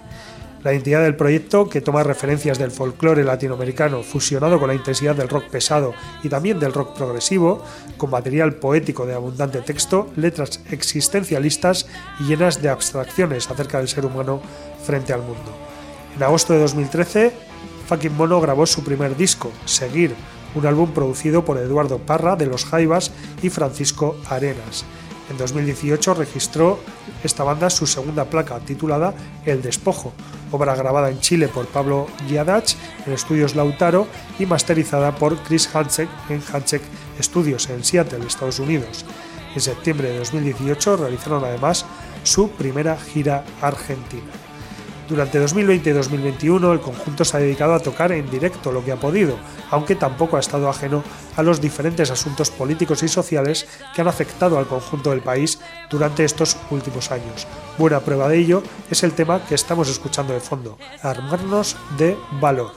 [0.63, 5.31] La identidad del proyecto, que toma referencias del folclore latinoamericano fusionado con la intensidad del
[5.31, 7.65] rock pesado y también del rock progresivo,
[7.97, 11.87] con material poético de abundante texto, letras existencialistas
[12.19, 14.43] y llenas de abstracciones acerca del ser humano
[14.85, 15.57] frente al mundo.
[16.15, 17.33] En agosto de 2013,
[17.87, 20.15] Fucking Mono grabó su primer disco, Seguir,
[20.55, 24.85] un álbum producido por Eduardo Parra de Los Jaivas y Francisco Arenas.
[25.31, 26.81] En 2018 registró
[27.23, 29.15] esta banda su segunda placa, titulada
[29.47, 30.13] El Despojo,
[30.51, 32.75] obra grabada en Chile por Pablo Giadach
[33.07, 34.09] en Estudios Lautaro
[34.41, 36.83] y masterizada por Chris Hanchek en Hanchek
[37.23, 39.05] Studios en Seattle, Estados Unidos.
[39.55, 41.87] En septiembre de 2018 realizaron además
[42.25, 44.40] su primera gira argentina.
[45.11, 48.93] Durante 2020 y 2021 el conjunto se ha dedicado a tocar en directo lo que
[48.93, 49.37] ha podido,
[49.71, 51.03] aunque tampoco ha estado ajeno
[51.35, 55.59] a los diferentes asuntos políticos y sociales que han afectado al conjunto del país
[55.91, 57.49] durante estos últimos años.
[57.77, 62.71] Buena prueba de ello es el tema que estamos escuchando de fondo, Armarnos de Valor.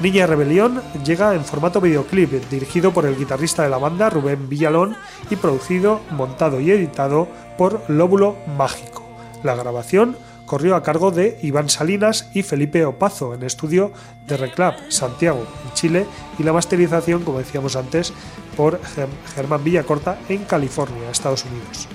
[0.00, 4.96] Niña Rebelión llega en formato videoclip, dirigido por el guitarrista de la banda Rubén Villalón
[5.28, 7.28] y producido, montado y editado
[7.58, 9.06] por Lóbulo Mágico.
[9.42, 10.16] La grabación
[10.46, 13.92] corrió a cargo de Iván Salinas y Felipe Opazo en estudio
[14.26, 16.06] de Reclap, Santiago, en Chile,
[16.38, 18.12] y la masterización, como decíamos antes,
[18.56, 21.88] por Germ- Germán Villacorta en California, Estados Unidos.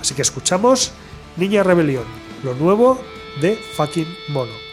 [0.00, 0.92] Así que escuchamos
[1.36, 2.04] Niña Rebelión,
[2.42, 3.00] lo nuevo
[3.40, 4.63] de Fucking Mono.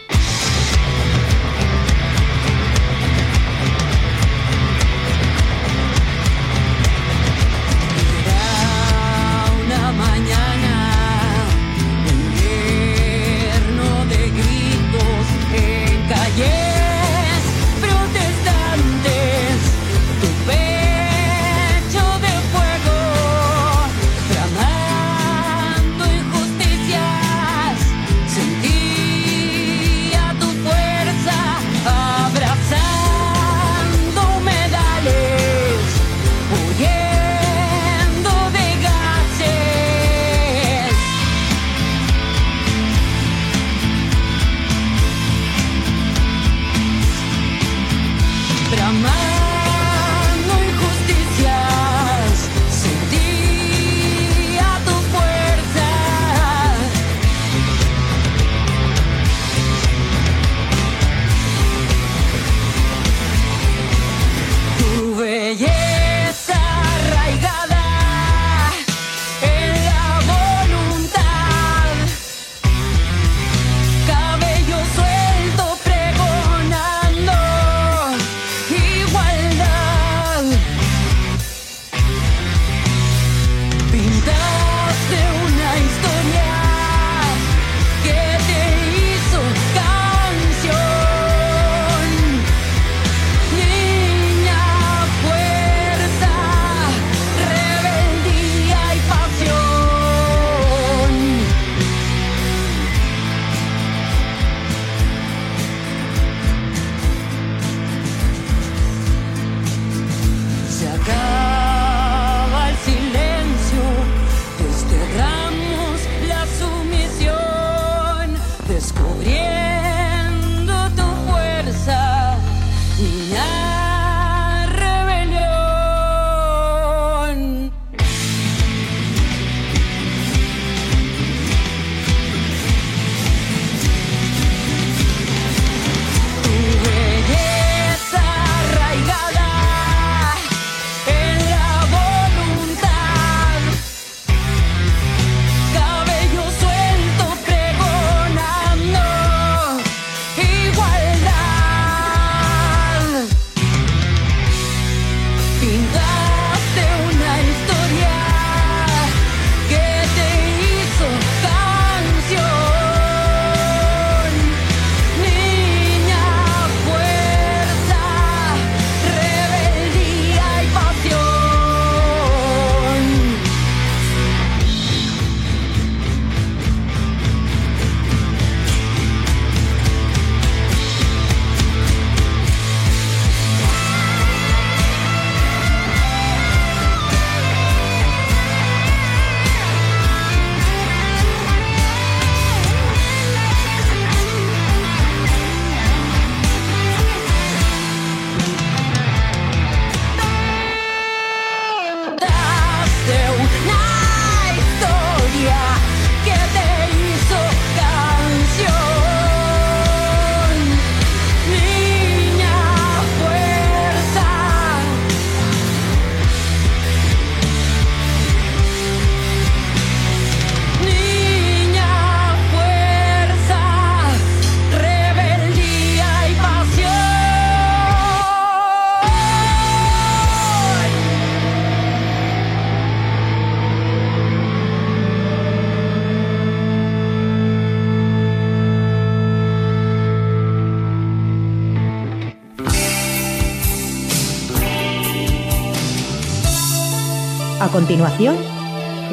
[247.72, 248.36] Continuación,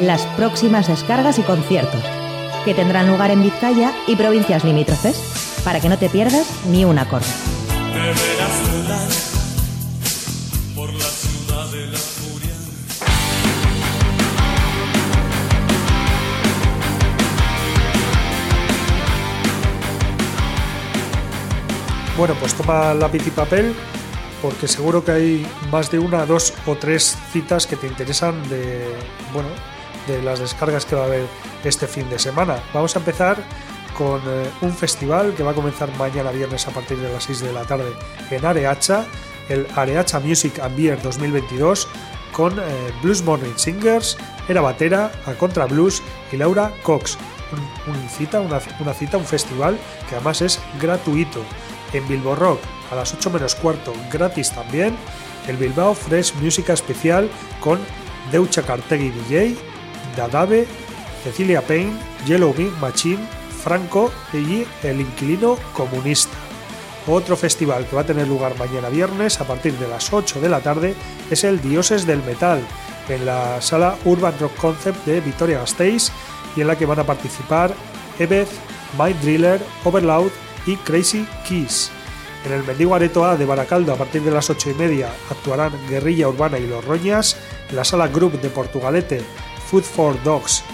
[0.00, 2.02] las próximas descargas y conciertos,
[2.64, 6.98] que tendrán lugar en Vizcaya y provincias limítrofes, para que no te pierdas ni un
[6.98, 7.26] acorde.
[22.18, 23.74] Bueno, pues toma lápiz y papel
[24.42, 28.84] porque seguro que hay más de una, dos o tres citas que te interesan de,
[29.32, 29.48] bueno,
[30.06, 31.26] de las descargas que va a haber
[31.64, 32.62] este fin de semana.
[32.72, 33.42] Vamos a empezar
[33.96, 37.40] con eh, un festival que va a comenzar mañana viernes a partir de las 6
[37.40, 37.92] de la tarde
[38.30, 39.04] en Areacha,
[39.48, 41.88] el Areacha Music and Beer 2022
[42.32, 42.62] con eh,
[43.02, 44.16] Blues Morning Singers,
[44.48, 47.18] Era Batera, A Contra Blues y Laura Cox.
[47.52, 49.76] Un, un cita, una, una cita, un festival
[50.08, 51.42] que además es gratuito.
[51.92, 52.60] En Bilbo Rock
[52.90, 54.96] a las 8 menos cuarto, gratis también,
[55.46, 57.30] el Bilbao Fresh Música Especial
[57.60, 57.78] con
[58.30, 59.56] Deucha Cartegui DJ,
[60.16, 60.66] Dadabe,
[61.24, 61.92] Cecilia Payne,
[62.26, 63.26] Yellow Big Machine,
[63.62, 66.36] Franco y el Inquilino Comunista.
[67.06, 70.48] Otro festival que va a tener lugar mañana viernes a partir de las 8 de
[70.48, 70.94] la tarde
[71.30, 72.60] es el Dioses del Metal
[73.08, 76.12] en la sala Urban Rock Concept de Vitoria Gasteiz
[76.56, 77.74] y en la que van a participar
[78.18, 78.50] Ebeth,
[78.98, 80.30] Mind Driller, Overloud
[80.66, 81.90] y Crazy Keys.
[82.44, 85.72] En el Mendigo Areto A de Baracaldo a partir de las 8 y media actuarán
[85.88, 87.36] Guerrilla Urbana y Los Roñas.
[87.68, 89.22] En la sala Group de Portugalete,
[89.70, 90.64] Food for Dogs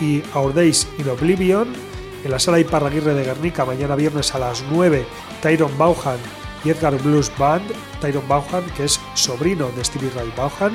[0.00, 1.74] y Our Days in Oblivion.
[2.24, 5.06] En la sala Iparraguirre de Guernica mañana viernes a las 9,
[5.42, 6.18] Tyron Bauhan
[6.64, 7.70] y Edgar Blues Band.
[8.00, 10.72] Tyron Bauhan, que es sobrino de Stevie Ray Bauhan.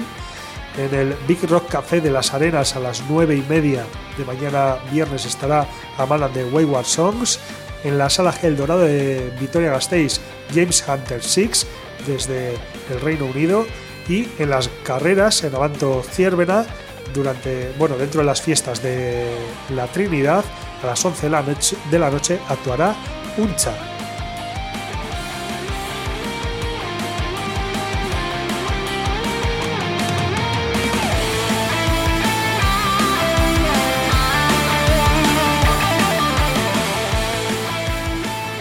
[0.77, 3.85] En el Big Rock Café de las Arenas a las 9 y media
[4.17, 5.65] de mañana viernes estará
[5.97, 7.39] Amanda de Wayward Songs.
[7.85, 10.19] En la sala Gel Dorado de Vitoria Gasteiz,
[10.53, 11.67] James Hunter 6
[12.07, 12.55] desde
[12.89, 13.65] el Reino Unido.
[14.09, 16.65] Y en las carreras en Avanto Ciervena,
[17.13, 19.35] durante, bueno, dentro de las fiestas de
[19.69, 20.43] la Trinidad,
[20.83, 22.95] a las 11 de la noche, de la noche actuará
[23.37, 23.94] Uncha.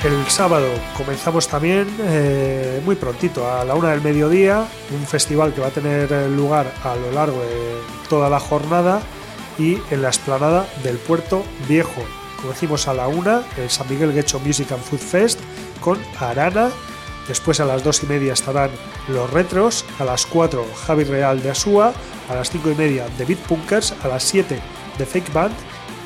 [0.05, 5.63] El sábado comenzamos también eh, muy prontito, a la una del mediodía, un festival que
[5.63, 7.79] va a tener lugar a lo largo de
[8.11, 9.01] toda la jornada
[9.59, 12.03] y en la explanada del Puerto Viejo.
[12.37, 15.41] Como decimos a la una, el San Miguel Guecho Music and Food Fest
[15.81, 16.69] con Arana.
[17.27, 18.69] Después a las dos y media estarán
[19.09, 21.95] los retros, a las 4 Javi Real de Asúa,
[22.29, 24.61] a las cinco y media de Beat Punkers, a las 7
[24.99, 25.55] de Fake Band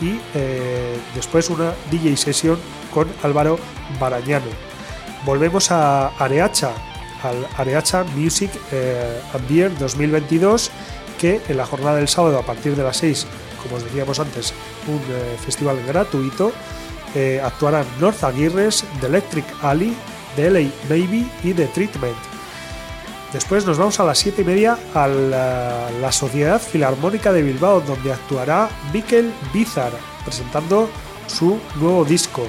[0.00, 2.58] y eh, después una DJ sesión
[2.92, 3.58] con Álvaro
[4.00, 4.46] Barañano.
[5.24, 6.70] Volvemos a Areacha,
[7.22, 10.70] al Areacha Music eh, and Beer 2022,
[11.18, 13.26] que en la jornada del sábado a partir de las 6,
[13.62, 14.54] como os decíamos antes,
[14.86, 16.52] un eh, festival gratuito,
[17.14, 19.96] eh, actuarán North Aguirres, The Electric Alley,
[20.36, 22.16] The LA Baby y The Treatment.
[23.32, 27.80] Después nos vamos a las 7 y media a la, la Sociedad Filarmónica de Bilbao,
[27.80, 29.92] donde actuará Mikel Bizar,
[30.24, 30.88] presentando
[31.26, 32.46] su nuevo disco.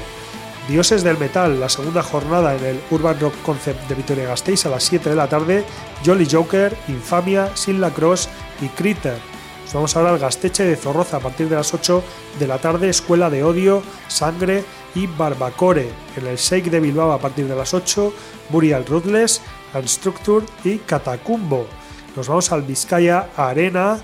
[0.69, 4.69] Dioses del Metal, la segunda jornada en el Urban Rock Concept de Vitoria Gasteiz a
[4.69, 5.65] las 7 de la tarde,
[6.05, 8.29] Jolly Joker, Infamia, Sin La Cross
[8.61, 9.17] y Critter.
[9.63, 12.03] Nos vamos ahora al Gasteche de Zorroza a partir de las 8
[12.37, 14.63] de la tarde, Escuela de Odio, Sangre
[14.93, 15.89] y Barbacore.
[16.15, 18.13] En el Shake de Bilbao a partir de las 8,
[18.49, 19.41] Burial Ruthless,
[19.73, 21.65] Unstructured y Catacumbo.
[22.15, 23.97] Nos vamos al Vizcaya Arena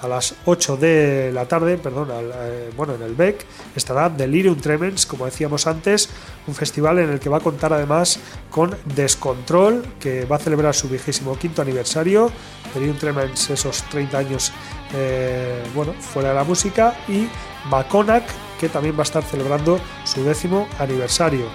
[0.00, 3.44] a las 8 de la tarde, perdón, al, eh, bueno, en el BEC
[3.76, 6.08] estará Delirium Tremens, como decíamos antes,
[6.46, 8.18] un festival en el que va a contar además
[8.50, 12.30] con Descontrol, que va a celebrar su vigésimo quinto aniversario,
[12.74, 14.52] Delirium Tremens esos 30 años,
[14.94, 17.28] eh, bueno, fuera de la música, y
[17.68, 18.24] Maconac,
[18.58, 21.46] que también va a estar celebrando su décimo aniversario.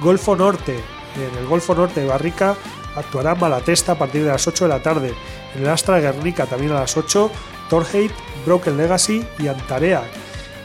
[0.00, 0.74] Golfo Norte,
[1.16, 2.56] en el Golfo Norte de Barrica
[2.96, 5.14] actuará Malatesta a partir de las 8 de la tarde.
[5.54, 7.30] En el Astra Guernica también a las 8,
[7.70, 8.10] Torhate,
[8.44, 10.02] Broken Legacy y Antarea.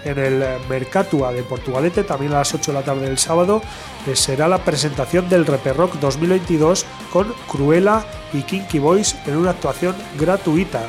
[0.03, 3.61] En el Mercatua de Portugalete, también a las 8 de la tarde del sábado,
[4.06, 9.95] eh, será la presentación del Reperrock 2022 con Cruella y Kinky Boys en una actuación
[10.19, 10.84] gratuita.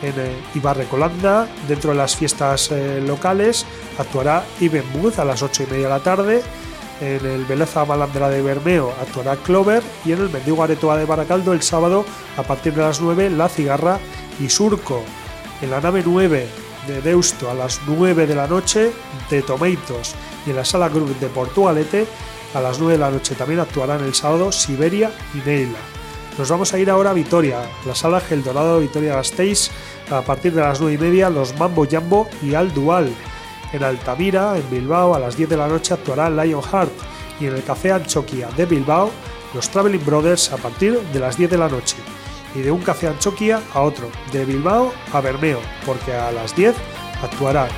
[0.00, 3.66] En eh, Ibarrecolanda, dentro de las fiestas eh, locales,
[3.98, 6.42] actuará Iben Booth a las 8 y media de la tarde.
[7.00, 11.52] En el Beleza Malandra de Bermeo actuará Clover y en el Mendigo Aretoa de Baracaldo
[11.52, 12.04] el sábado
[12.36, 13.98] a partir de las 9 La Cigarra
[14.38, 15.02] y Surco.
[15.62, 16.48] En la nave 9
[16.88, 18.90] de Deusto a las 9 de la noche
[19.30, 22.04] de Tomatoes y en la sala Group de Portugalete
[22.52, 25.78] a las 9 de la noche también actuarán el sábado Siberia y Neila.
[26.36, 29.70] Nos vamos a ir ahora a Vitoria, la sala El Dorado Vitoria Gasteiz,
[30.10, 33.14] a partir de las 9 y media, los Mambo Jambo y Al Dual.
[33.72, 36.92] En Altamira, en Bilbao, a las 10 de la noche actuará Lionheart
[37.38, 39.12] y en el Café Anchoquia de Bilbao,
[39.54, 41.96] los Traveling Brothers a partir de las 10 de la noche.
[42.54, 46.74] Y de un Café Anchoquia a otro, de Bilbao a Bermeo, porque a las 10
[47.22, 47.68] actuará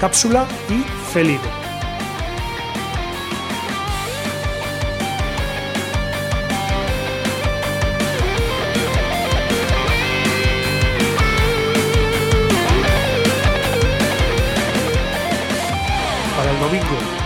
[0.00, 0.82] Cápsula y
[1.12, 1.59] Felino.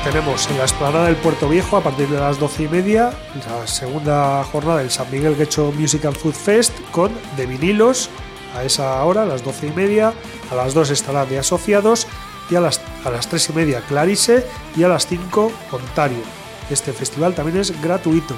[0.04, 3.10] Tenemos en la explanada del Puerto Viejo a partir de las 12 y media
[3.48, 8.10] la segunda jornada del San Miguel Guecho Musical Food Fest con de vinilos
[8.54, 10.12] a esa hora, a las 12 y media,
[10.50, 12.06] a las 2 estarán de asociados
[12.50, 16.22] y a las, a las 3 y media Clarice y a las 5 Ontario.
[16.68, 18.34] Este festival también es gratuito.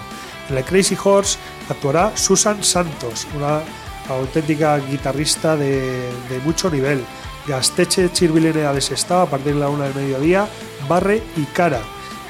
[0.48, 1.36] En el Crazy Horse
[1.68, 3.60] actuará Susan Santos, una
[4.08, 7.02] auténtica guitarrista de, de mucho nivel.
[7.46, 10.48] Gasteche Chirvilene de Sestao a partir de la una del mediodía,
[10.88, 11.80] Barre y Cara.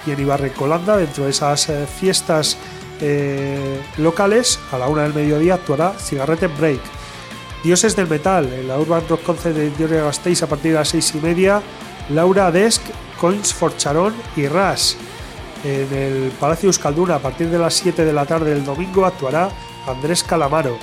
[0.07, 2.57] Y en Ibarre Colanda, dentro de esas eh, fiestas
[3.01, 6.81] eh, locales, a la una del mediodía actuará Cigarrete Break.
[7.65, 10.89] Dioses del Metal, en la Urban Rock Concert de Vitoria Gasteiz a partir de las
[10.89, 11.61] seis y media,
[12.11, 12.83] Laura Desk,
[13.21, 14.97] Coins for Charon y Ras.
[15.65, 19.51] En el Palacio Euskalduna, a partir de las 7 de la tarde del domingo, actuará
[19.87, 20.79] Andrés Calamaro.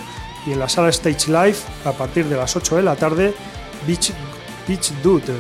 [0.45, 3.33] Y en la sala Stage Live, a partir de las 8 de la tarde,
[3.87, 4.11] Beach,
[4.67, 5.35] Beach Dude.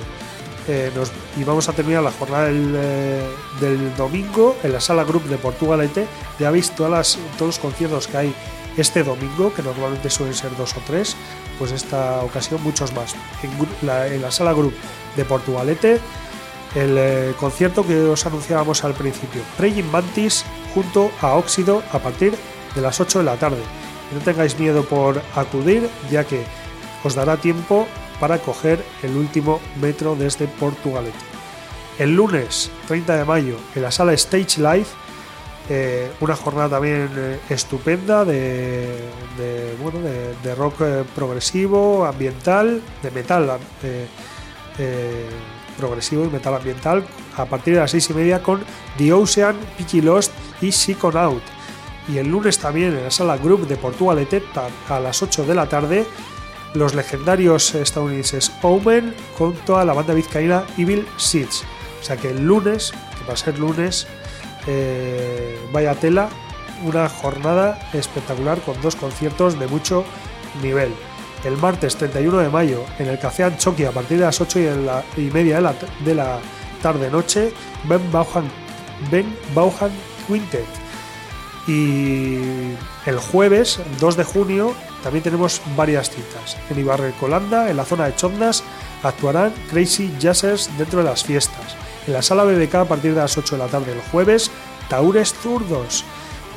[0.67, 3.21] Eh, nos- y vamos a terminar la jornada del, eh,
[3.59, 6.07] del domingo en la sala Group de Portugalete.
[6.39, 8.35] Ya veis todas las- todos los conciertos que hay
[8.77, 11.15] este domingo, que normalmente suelen ser dos o tres,
[11.59, 13.13] pues esta ocasión muchos más.
[13.43, 13.51] En,
[13.87, 14.73] la, en la sala Group
[15.17, 15.99] de Portugalete,
[16.75, 22.33] el eh, concierto que os anunciábamos al principio, Praying Mantis junto a Óxido a partir
[22.73, 23.61] de las 8 de la tarde.
[24.13, 26.43] No tengáis miedo por acudir, ya que
[27.03, 27.85] os dará tiempo
[28.19, 31.17] para coger el último metro desde Portugalete.
[31.99, 34.87] El lunes 30 de mayo en la sala Stage Live,
[35.69, 38.99] eh, una jornada también eh, estupenda de,
[39.81, 43.59] bueno, de, rock eh, progresivo, ambiental, de metal
[45.77, 47.05] progresivo y metal ambiental
[47.37, 48.63] a partir de las seis y media con
[48.97, 50.31] The Ocean, Pitchy Lost
[50.61, 51.43] y Psychonaut.
[52.07, 54.43] Y el lunes también en la sala Group de Portugalete
[54.89, 56.05] a las 8 de la tarde
[56.73, 61.63] los legendarios estadounidenses Omen con toda la banda vizcaína Evil Seeds.
[62.01, 64.07] O sea que el lunes, que va a ser lunes,
[64.67, 66.29] eh, vaya tela,
[66.83, 70.03] una jornada espectacular con dos conciertos de mucho
[70.61, 70.93] nivel.
[71.45, 74.63] El martes 31 de mayo en el Café Anchoqui a partir de las 8 y,
[74.63, 75.75] de la- y media de la,
[76.05, 76.39] de la
[76.81, 77.53] tarde-noche,
[77.85, 78.49] Ben Bauhan,
[79.11, 79.91] ben Bauhan
[80.27, 80.65] Quintet.
[81.67, 82.73] Y
[83.05, 86.57] el jueves 2 de junio también tenemos varias citas.
[86.69, 88.63] En Ibarre Colanda, en la zona de Chondas,
[89.03, 91.75] actuarán Crazy Jazzers dentro de las fiestas.
[92.07, 94.49] En la sala BBK a partir de las 8 de la tarde el jueves,
[94.89, 96.05] Taures Zurdos.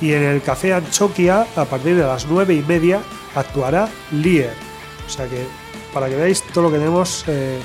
[0.01, 3.01] Y en el Café Anchoquia a partir de las 9 y media
[3.35, 4.55] actuará Lier.
[5.07, 5.47] O sea que
[5.93, 7.59] para que veáis todo lo que tenemos eh,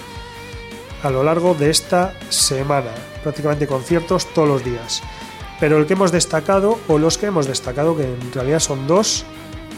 [1.04, 2.92] a lo largo de esta semana.
[3.24, 5.04] Prácticamente conciertos todos los días.
[5.60, 9.26] Pero el que hemos destacado, o los que hemos destacado, que en realidad son dos,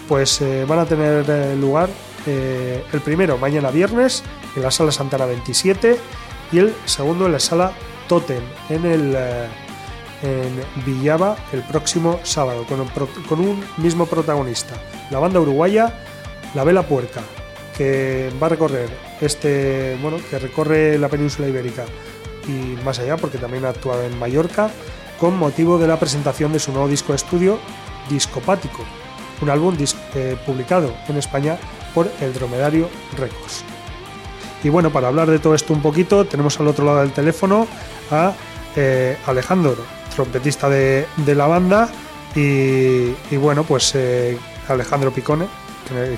[0.07, 1.89] pues eh, van a tener eh, lugar
[2.25, 4.23] eh, el primero mañana viernes
[4.55, 5.97] en la sala Santana 27
[6.51, 7.73] y el segundo en la sala
[8.07, 9.17] Totem en el
[10.21, 12.88] en Villaba el próximo sábado con un,
[13.27, 14.75] con un mismo protagonista
[15.09, 15.93] la banda uruguaya
[16.53, 17.21] La Vela Puerca
[17.77, 18.89] que va a recorrer
[19.21, 21.85] este bueno que recorre la península ibérica
[22.47, 24.69] y más allá porque también ha actuado en Mallorca
[25.19, 27.59] con motivo de la presentación de su nuevo disco de estudio
[28.09, 28.84] Discopático
[29.41, 29.76] un álbum
[30.15, 31.57] eh, publicado en España
[31.93, 33.64] por el Dromedario Records.
[34.64, 37.68] Y bueno, para hablar de todo esto un poquito, tenemos al otro lado del teléfono
[38.11, 38.34] a
[38.76, 39.76] eh, Alejandro,
[40.15, 41.89] trompetista de, de la banda,
[42.35, 44.38] y, y bueno, pues eh,
[44.69, 45.47] Alejandro Picone,
[45.88, 46.18] que,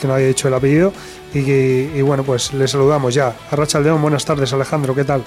[0.00, 0.92] que no había dicho el apellido,
[1.32, 3.34] y, y bueno, pues le saludamos ya.
[3.50, 5.24] Arracha León, buenas tardes Alejandro, ¿qué tal?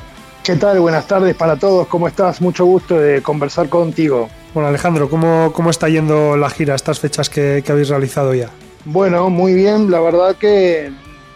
[0.48, 0.80] ¿Qué tal?
[0.80, 1.88] Buenas tardes para todos.
[1.88, 2.40] ¿Cómo estás?
[2.40, 4.30] Mucho gusto de conversar contigo.
[4.54, 8.50] Bueno Alejandro, ¿cómo, cómo está yendo la gira, estas fechas que, que habéis realizado ya?
[8.86, 9.92] Bueno, muy bien.
[9.92, 10.90] La verdad que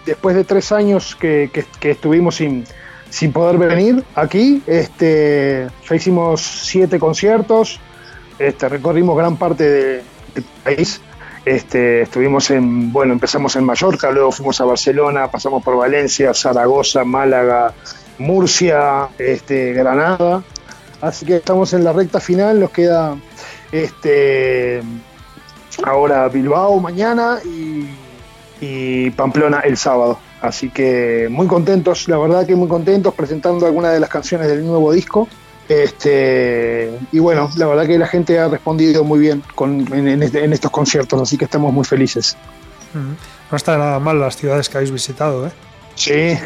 [0.05, 2.63] después de tres años que, que- que estuvimos sin,
[3.09, 7.81] sin poder venir aquí, este, ya hicimos siete conciertos,
[8.39, 10.03] este, recorrimos gran parte de-
[10.35, 11.01] del país.
[11.43, 17.03] Este, estuvimos en, bueno, empezamos en Mallorca, luego fuimos a Barcelona, pasamos por Valencia, Zaragoza,
[17.03, 17.73] Málaga,
[18.21, 20.43] Murcia, este, Granada.
[21.01, 23.15] Así que estamos en la recta final, nos queda
[23.71, 24.81] este,
[25.83, 30.19] ahora Bilbao mañana y, Pamplona el sábado.
[30.41, 34.63] Así que muy contentos, la verdad que muy contentos presentando algunas de las canciones del
[34.65, 35.27] nuevo disco.
[35.67, 40.21] Este, y bueno, la verdad que la gente ha respondido muy bien con, en, en
[40.21, 42.37] este- estos conciertos, así que estamos muy felices.
[42.93, 43.15] Ujú.
[43.51, 45.51] No está nada mal las ciudades que habéis visitado, ¿eh?
[45.95, 46.37] Sí,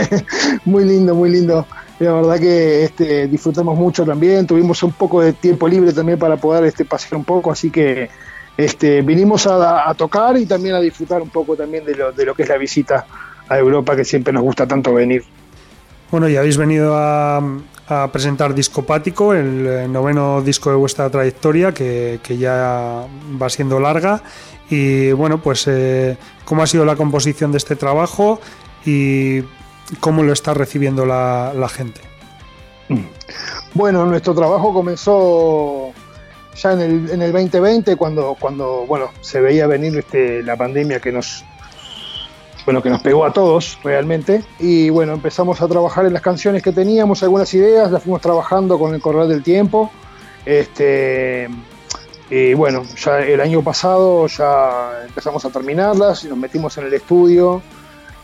[0.64, 1.66] muy lindo, muy lindo.
[1.98, 6.36] La verdad que este, disfrutamos mucho también, tuvimos un poco de tiempo libre también para
[6.36, 8.08] poder este, pasear un poco, así que
[8.56, 12.24] este, vinimos a, a tocar y también a disfrutar un poco también de lo, de
[12.24, 13.06] lo que es la visita
[13.48, 15.24] a Europa, que siempre nos gusta tanto venir.
[16.10, 17.42] Bueno, y habéis venido a,
[17.88, 23.06] a presentar Discopático, el noveno disco de vuestra trayectoria, que, que ya
[23.40, 24.22] va siendo larga.
[24.70, 28.40] Y bueno, pues eh, cómo ha sido la composición de este trabajo
[28.88, 29.44] y
[30.00, 32.00] cómo lo está recibiendo la, gente.
[33.74, 35.92] Bueno, nuestro trabajo comenzó
[36.56, 40.04] ya en el, en el 2020, cuando, cuando bueno, se veía venir
[40.44, 41.44] la pandemia que nos,
[42.64, 44.42] bueno, que nos pegó a todos realmente.
[44.58, 48.78] Y bueno, empezamos a trabajar en las canciones que teníamos, algunas ideas, las fuimos trabajando
[48.78, 49.90] con el correr del tiempo.
[50.46, 51.46] Este,
[52.30, 56.94] y bueno, ya el año pasado ya empezamos a terminarlas y nos metimos en el
[56.94, 57.60] estudio.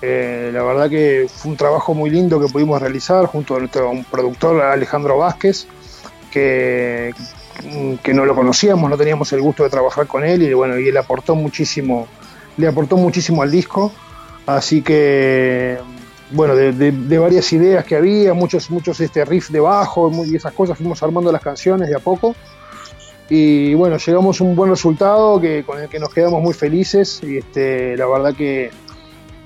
[0.06, 3.90] Eh, la verdad que fue un trabajo muy lindo que pudimos realizar junto a nuestro
[4.10, 5.66] productor Alejandro Vázquez,
[6.30, 7.14] que,
[8.02, 10.88] que no lo conocíamos, no teníamos el gusto de trabajar con él y bueno, y
[10.88, 12.06] él aportó muchísimo,
[12.58, 13.92] le aportó muchísimo al disco.
[14.44, 15.78] Así que
[16.32, 20.76] bueno, de, varias ideas que había, muchos, muchos este riff de bajo y esas cosas,
[20.76, 22.36] fuimos armando las canciones de a poco.
[23.30, 27.22] Y bueno, llegamos a un buen resultado que, con el que nos quedamos muy felices.
[27.22, 28.70] Y este, la verdad que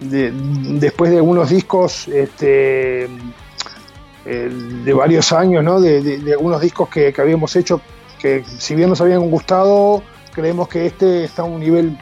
[0.01, 4.51] de- después de algunos discos este, eh,
[4.85, 5.81] de varios años, ¿no?
[5.81, 7.81] de, algunos discos que, que habíamos hecho,
[8.19, 10.03] que si bien nos habían gustado,
[10.33, 11.97] creemos que este está a un nivel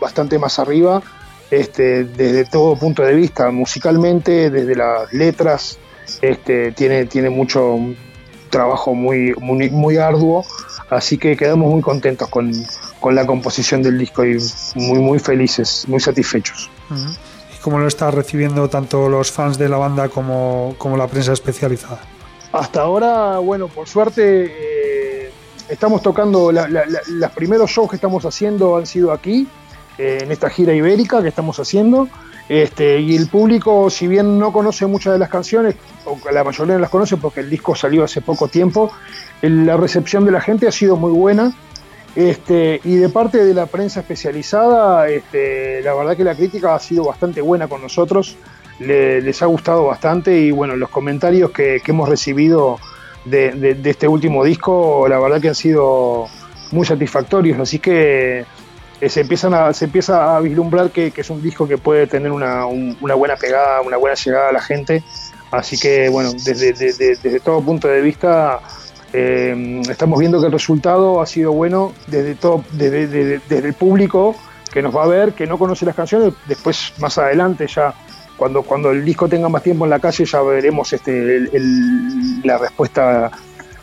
[0.00, 1.02] bastante más arriba,
[1.50, 5.78] este, desde todo punto de vista, musicalmente, desde las letras,
[6.22, 7.78] este, tiene, tiene mucho
[8.50, 10.44] trabajo muy, muy, muy arduo,
[10.88, 12.52] así que quedamos muy contentos con,
[13.00, 14.38] con la composición del disco y
[14.74, 16.70] muy, muy felices, muy satisfechos.
[16.90, 21.32] ¿Y cómo lo está recibiendo tanto los fans de la banda como, como la prensa
[21.32, 22.00] especializada?
[22.52, 24.52] Hasta ahora, bueno, por suerte,
[25.26, 25.30] eh,
[25.68, 29.46] estamos tocando, la- la- la- los primeros shows que estamos haciendo han sido aquí,
[29.98, 32.08] eh, en esta gira ibérica que estamos haciendo.
[32.48, 36.74] Este, y el público, si bien no conoce muchas de las canciones, o la mayoría
[36.74, 38.90] no las conoce porque el disco salió hace poco tiempo,
[39.40, 41.52] el- la recepción de la gente ha sido muy buena.
[42.16, 46.78] Este, y de parte de la prensa especializada, este, la verdad que la crítica ha
[46.80, 48.36] sido bastante buena con nosotros,
[48.80, 52.78] Le- les ha gustado bastante y bueno, los comentarios que, hemos recibido
[53.26, 56.26] de, este último disco, la verdad que han sido
[56.72, 58.46] muy satisfactorios, así que
[59.00, 62.32] eh, se, empiezan a, se empieza a vislumbrar que, es un disco que puede tener
[62.32, 65.02] una, un- una buena pegada, una buena llegada a la gente,
[65.52, 68.60] así que bueno, desde todo punto de vista
[69.12, 73.74] eh, estamos viendo que el resultado ha sido bueno desde, todo, desde, desde- desde el
[73.74, 74.36] público
[74.72, 77.92] que nos va a ver, que no conoce las canciones, después más adelante ya
[78.36, 82.40] cuando, cuando el disco tenga más tiempo en la calle ya veremos este, el- el-
[82.42, 83.30] la respuesta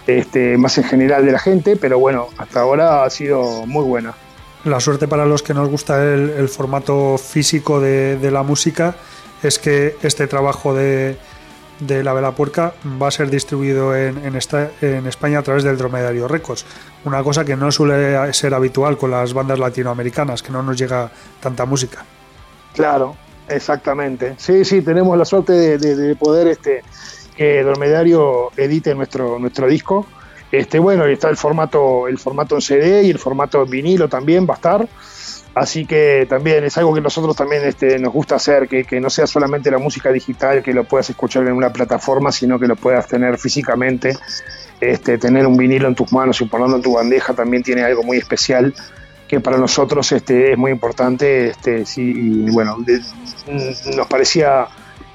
[0.07, 4.13] este, más en general de la gente, pero bueno, hasta ahora ha sido muy buena.
[4.63, 8.95] La suerte para los que nos gusta el, el formato físico de, de la música
[9.43, 11.17] es que este trabajo de,
[11.79, 15.63] de La Vela Puerca va a ser distribuido en, en, esta- en España a través
[15.63, 16.65] del Dromedario Records.
[17.05, 21.09] Una cosa que no suele ser habitual con las bandas latinoamericanas, que no nos llega
[21.39, 22.03] tanta música.
[22.73, 23.15] Claro,
[23.47, 24.35] exactamente.
[24.37, 26.83] Sí, sí, tenemos la suerte de, de- de poder este,
[27.35, 30.05] que Dromedario edite nuestro, nuestro disco.
[30.51, 34.07] Este, bueno, y está el formato, el formato en CD y el formato en vinilo
[34.07, 34.87] también va a estar.
[35.59, 39.25] Así que también es algo que nosotros también este, nos gusta hacer, que, no sea
[39.25, 43.07] solamente la música digital, que lo puedas escuchar en una plataforma, sino que lo puedas
[43.07, 44.15] tener físicamente.
[44.79, 48.03] Este, tener un vinilo en tus manos y ponerlo en tu bandeja también tiene algo
[48.03, 48.75] muy especial
[49.27, 51.47] que para nosotros este, es muy importante.
[51.49, 54.67] Este, sí, y bueno, mm, nos parecía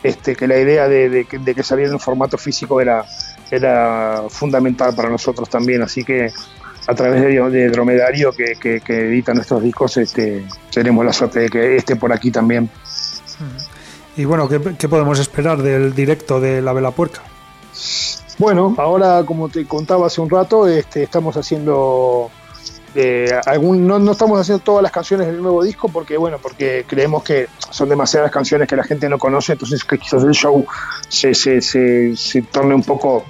[0.02, 3.04] este, que la idea de, que- saliera en formato físico era,
[3.48, 5.82] era fundamental para nosotros también.
[5.82, 6.32] Así que
[6.86, 11.40] a través de, de Dromedario, que, que- que edita nuestros discos, este, tenemos la suerte
[11.40, 12.68] de que esté por aquí también.
[14.16, 17.22] Y bueno, ¿qué, qué podemos esperar del directo de La Vela Puerca?
[18.38, 22.30] Bueno, ahora como te contaba hace un rato, este, estamos haciendo
[22.94, 26.84] eh, algún, no, no estamos haciendo todas las canciones del nuevo disco porque bueno, porque
[26.86, 30.66] creemos que son demasiadas canciones que la gente no conoce, entonces que quizás el show
[31.08, 33.24] se, se, se, se torne un poco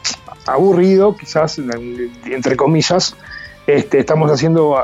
[0.47, 1.61] aburrido, quizás
[2.25, 3.15] entre comillas.
[3.67, 4.83] Este, estamos haciendo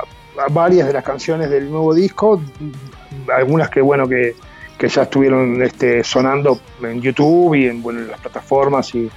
[0.51, 2.41] varias de las canciones del nuevo disco,
[3.35, 4.37] algunas que bueno que,
[4.79, 9.11] que ya estuvieron este, sonando en YouTube y en, bueno, en las plataformas y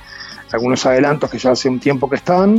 [0.51, 2.57] algunos adelantos que ya hace un tiempo que están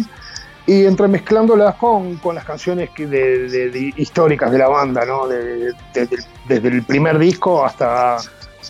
[0.64, 5.26] y entremezclándolas con, con las canciones que de, de- de- históricas de la banda, ¿no?
[5.26, 6.08] De- de-
[6.46, 8.18] desde, el, primer disco hasta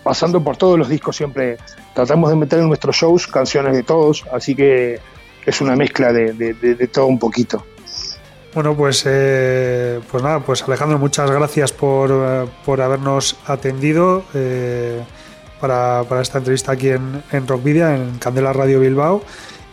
[0.02, 1.58] pasando por todos los discos siempre
[1.94, 4.98] tratamos de meter en nuestros shows canciones de todos, así que
[5.44, 7.62] es una mezcla de todo un poquito.
[8.54, 15.02] Bueno, pues, eh, pues nada, pues Alejandro, muchas gracias por, eh, por habernos atendido eh,
[15.58, 19.22] para, para esta entrevista aquí en, en Rockvidia, en Candela Radio Bilbao.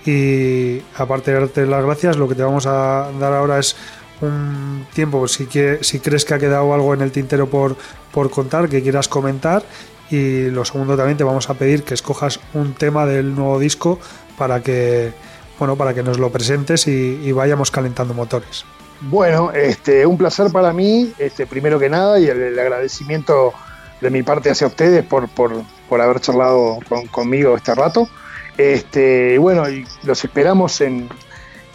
[0.05, 3.75] Y aparte de darte las gracias, lo que te vamos a dar ahora es
[4.21, 7.75] un tiempo, si, que, si crees que ha quedado algo en el tintero por,
[8.13, 9.61] por contar, que quieras comentar.
[10.09, 13.99] Y lo segundo también te vamos a pedir que escojas un tema del nuevo disco
[14.37, 15.11] para que,
[15.59, 18.65] bueno, para que nos lo presentes y, vayamos calentando motores.
[19.01, 23.53] Bueno, este, un placer para mí, este, primero que nada, y el, agradecimiento
[24.01, 25.51] de mi parte hacia ustedes por, por,
[25.87, 28.07] por haber charlado con- conmigo este rato.
[28.57, 31.07] Este, bueno, y los esperamos en,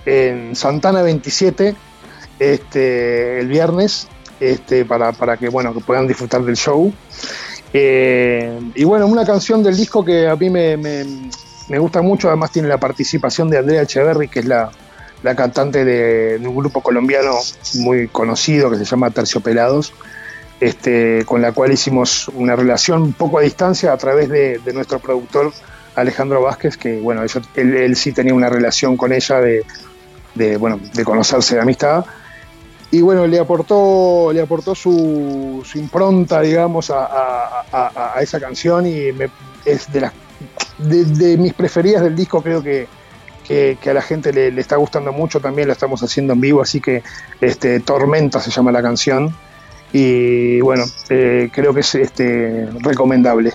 [0.05, 1.75] en Santana 27
[2.39, 4.09] este, el viernes
[4.41, 6.93] este, para, para que, bueno, que puedan disfrutar del show.
[7.73, 10.77] Eh, y bueno, una canción del disco que a mí me-
[11.69, 14.71] me gusta mucho, además tiene la participación de Andrea Echeverry, que es la,
[15.23, 17.33] la cantante de, un grupo colombiano
[17.75, 19.93] muy conocido que se llama Terciopelados,
[20.61, 24.99] este, con la cual hicimos una relación un poco a distancia a través de, nuestro
[24.99, 25.53] productor
[25.95, 27.23] Alejandro Vázquez, que bueno,
[27.55, 32.05] él, sí tenía una relación con ella de, bueno, de conocerse de amistad.
[32.91, 39.31] Y bueno, le aportó, le aportó su, impronta, digamos, a- a esa canción y me-
[39.65, 40.13] es de las
[40.79, 42.87] de, de mis preferidas del disco, creo que,
[43.47, 46.41] que, que a la gente le, le está gustando mucho, también la estamos haciendo en
[46.41, 47.03] vivo, así que
[47.41, 49.35] este, Tormenta se llama la canción
[49.93, 53.53] y bueno, eh, creo que es este, recomendable.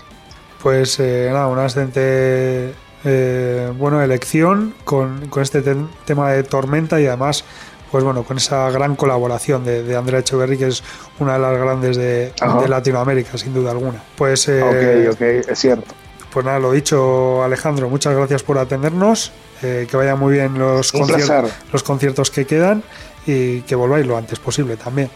[0.62, 2.72] Pues eh, nada, una excelente
[3.04, 5.62] eh, bueno, elección con, con este
[6.04, 7.44] tema de Tormenta y además,
[7.90, 10.82] pues bueno, con esa gran colaboración de, de Andrea Echeverry, que es
[11.18, 12.32] una de las grandes de
[12.68, 14.02] Latinoamérica, sin duda alguna.
[14.16, 15.20] Pues, eh, ok, ok,
[15.50, 15.94] es cierto.
[16.32, 19.32] Pues nada, lo dicho, Alejandro, muchas gracias por atendernos,
[19.62, 21.26] eh, que vayan muy bien los, concier-
[21.72, 22.82] los conciertos que quedan
[23.26, 25.10] y que volváis lo antes posible también.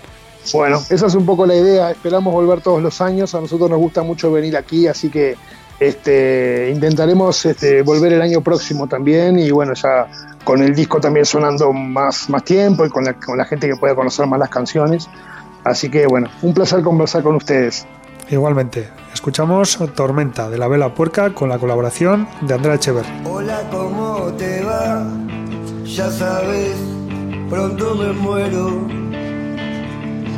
[0.53, 1.91] Bueno, esa es un poco la idea.
[1.91, 3.35] Esperamos volver todos los años.
[3.35, 5.37] A nosotros nos gusta mucho venir aquí, así que
[5.81, 9.39] este, intentaremos este, volver el año próximo también.
[9.39, 10.07] Y bueno, ya
[10.45, 13.77] con el disco también sonando más, más tiempo y con la, con la gente que
[13.77, 15.09] pueda conocer más las canciones.
[15.65, 17.87] Así que bueno, un placer conversar con ustedes.
[18.31, 23.09] Igualmente, escuchamos Tormenta de la Vela Puerca con la colaboración de Andrea Echeverry.
[23.25, 25.07] Hola, ¿cómo te va?
[25.85, 26.75] Ya sabes,
[27.51, 28.89] pronto me muero.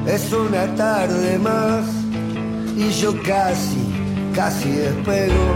[0.07, 1.87] Es una tarde más
[2.77, 3.95] y yo casi,
[4.35, 5.55] casi despego.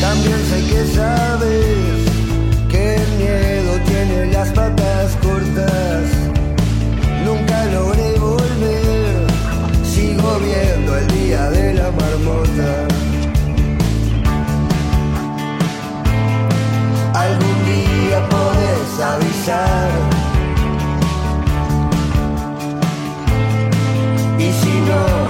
[0.00, 2.08] También sé que sabes
[2.68, 6.37] que el miedo tiene las patas cortas.
[10.48, 12.70] Viendo el día de la marmota.
[17.14, 19.90] Algún día podés avisar.
[24.38, 25.27] Y si no,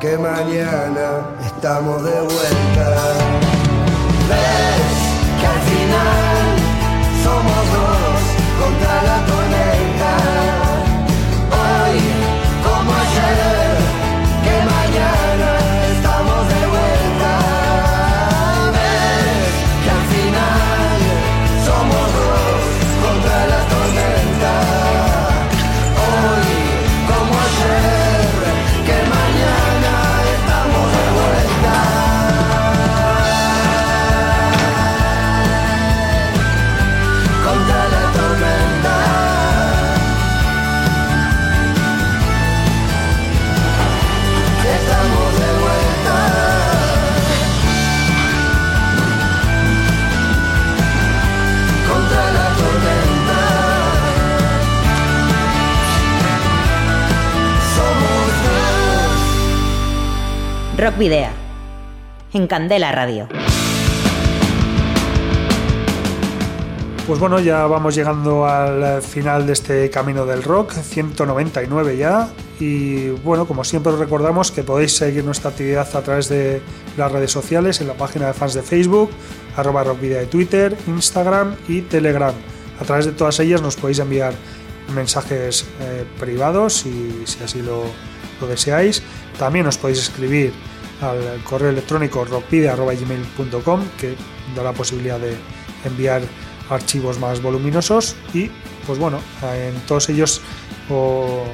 [0.00, 3.14] que mañana estamos de vuelta.
[60.84, 61.28] Rock Video.
[62.34, 63.26] En Candela Radio.
[67.06, 72.28] Pues bueno, ya vamos llegando al final de este camino del rock, 199 ya.
[72.60, 76.60] Y bueno, como siempre os recordamos que podéis seguir nuestra actividad a través de
[76.98, 79.08] las redes sociales, en la página de fans de Facebook,
[79.56, 82.34] arroba rockvidea de Twitter, Instagram y Telegram.
[82.78, 84.34] A través de todas ellas nos podéis enviar
[84.94, 87.84] mensajes eh, privados y si así lo,
[88.38, 89.02] lo deseáis.
[89.38, 90.52] También os podéis escribir
[91.04, 94.16] al correo electrónico rockvidea.gmail.com que
[94.54, 95.36] da la posibilidad de
[95.84, 96.22] enviar
[96.70, 98.50] archivos más voluminosos y
[98.86, 100.40] pues bueno, en todos ellos
[100.90, 101.44] o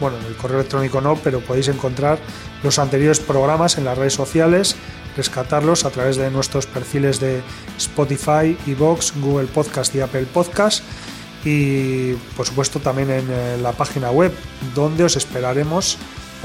[0.00, 2.18] bueno, en el correo electrónico no, pero podéis encontrar
[2.62, 4.76] los anteriores programas en las redes sociales,
[5.16, 7.40] rescatarlos a través de nuestros perfiles de
[7.78, 10.84] Spotify, Evox, Google Podcast y Apple Podcast
[11.44, 14.32] y por supuesto también en eh, la página web
[14.74, 15.96] donde os esperaremos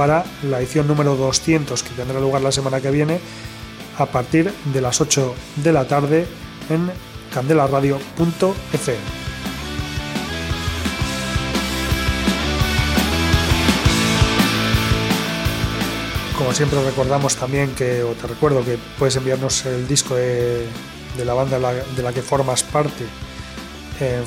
[0.01, 3.19] para la edición número 200 que tendrá lugar la semana que viene
[3.99, 6.25] a partir de las 8 de la tarde
[6.71, 6.89] en
[7.31, 8.97] candelaradio.fm.
[16.35, 20.65] Como siempre recordamos también que, o te recuerdo que puedes enviarnos el disco de,
[21.23, 21.59] la banda
[21.95, 23.05] de la, que formas parte
[23.99, 24.23] en,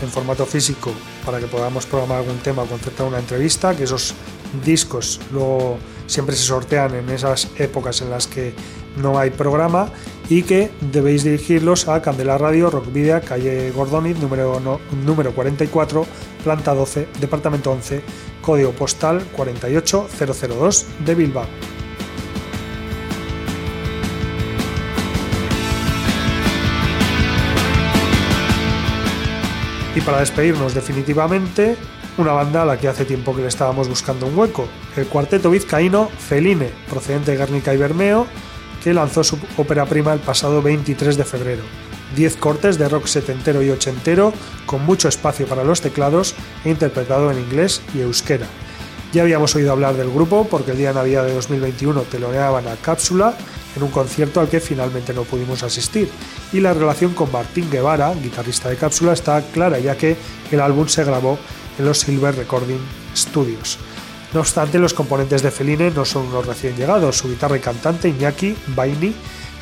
[0.00, 0.90] en formato físico
[1.26, 4.14] para que podamos programar algún tema o concertar una entrevista, que esos
[4.64, 8.52] discos luego siempre se sortean en esas épocas en las que
[8.96, 9.90] no hay programa
[10.28, 14.60] y que debéis dirigirlos a Candela Radio, Rock Video, calle Gordoni, número,
[15.04, 16.06] número 44,
[16.44, 18.02] planta 12, departamento 11,
[18.40, 21.46] código postal 48002 de Bilbao.
[29.94, 31.76] Y para despedirnos definitivamente,
[32.18, 35.50] una banda a la que hace tiempo que le estábamos buscando un hueco, el cuarteto
[35.50, 38.26] vizcaíno Feline, procedente de Guernica y Bermeo,
[38.82, 41.62] que lanzó su ópera prima el pasado 23 de febrero.
[42.16, 44.32] 10 cortes de rock setentero y ochentero,
[44.66, 46.34] con mucho espacio para los teclados
[46.64, 48.46] e interpretado en inglés y euskera.
[49.12, 52.76] Ya habíamos oído hablar del grupo porque el día de Navidad de 2021 teloneaban a
[52.76, 53.36] Cápsula
[53.74, 56.08] en un concierto al que finalmente no pudimos asistir.
[56.52, 60.16] Y la relación con Martín Guevara, guitarrista de Cápsula, está clara ya que
[60.50, 61.38] el álbum se grabó
[61.78, 62.80] en los Silver Recording
[63.16, 63.78] Studios.
[64.32, 67.18] No obstante, los componentes de Feline no son unos recién llegados.
[67.18, 69.12] Su guitarra y cantante, Iñaki Baini,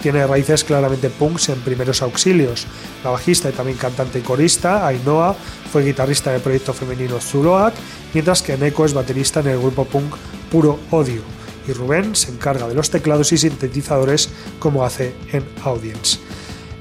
[0.02, 2.66] tiene raíces claramente punks en primeros auxilios.
[3.02, 5.34] La bajista y también cantante y corista, Ainhoa,
[5.72, 7.74] fue guitarrista del proyecto femenino Zuloac,
[8.12, 10.14] mientras que Neko es baterista en el grupo punk
[10.50, 11.22] Puro Odio.
[11.66, 16.18] Y Rubén se encarga de los teclados y sintetizadores como hace en Audience.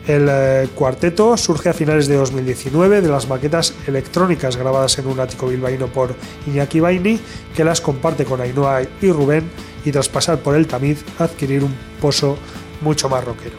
[0.08, 5.20] El eh, cuarteto surge a finales de 2019 de las maquetas electrónicas grabadas en un
[5.20, 6.16] ático bilbaíno por
[6.48, 7.20] Iñaki Baini,
[7.54, 9.50] que las comparte con Ainhoa y Rubén
[9.84, 12.38] y tras pasar por el tamiz adquirir un pozo
[12.80, 13.58] mucho más rockero.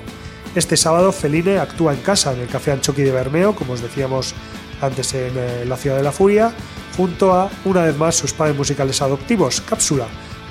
[0.55, 4.35] Este sábado Feline actúa en casa en el Café Anchoqui de Bermeo, como os decíamos
[4.81, 6.55] antes en eh, la Ciudad de la Furia,
[6.97, 10.07] junto a una vez más sus padres musicales adoptivos, Cápsula.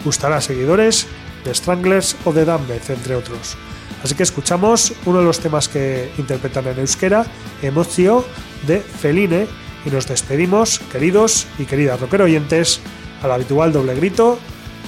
[0.05, 1.07] Gustará seguidores
[1.43, 3.57] de Stranglers o de Dambeth, entre otros.
[4.03, 7.25] Así que escuchamos uno de los temas que interpretan en euskera,
[7.61, 8.23] Emocio,
[8.65, 9.47] de Feline,
[9.85, 12.79] y nos despedimos, queridos y queridas rockero oyentes,
[13.21, 14.37] al habitual doble grito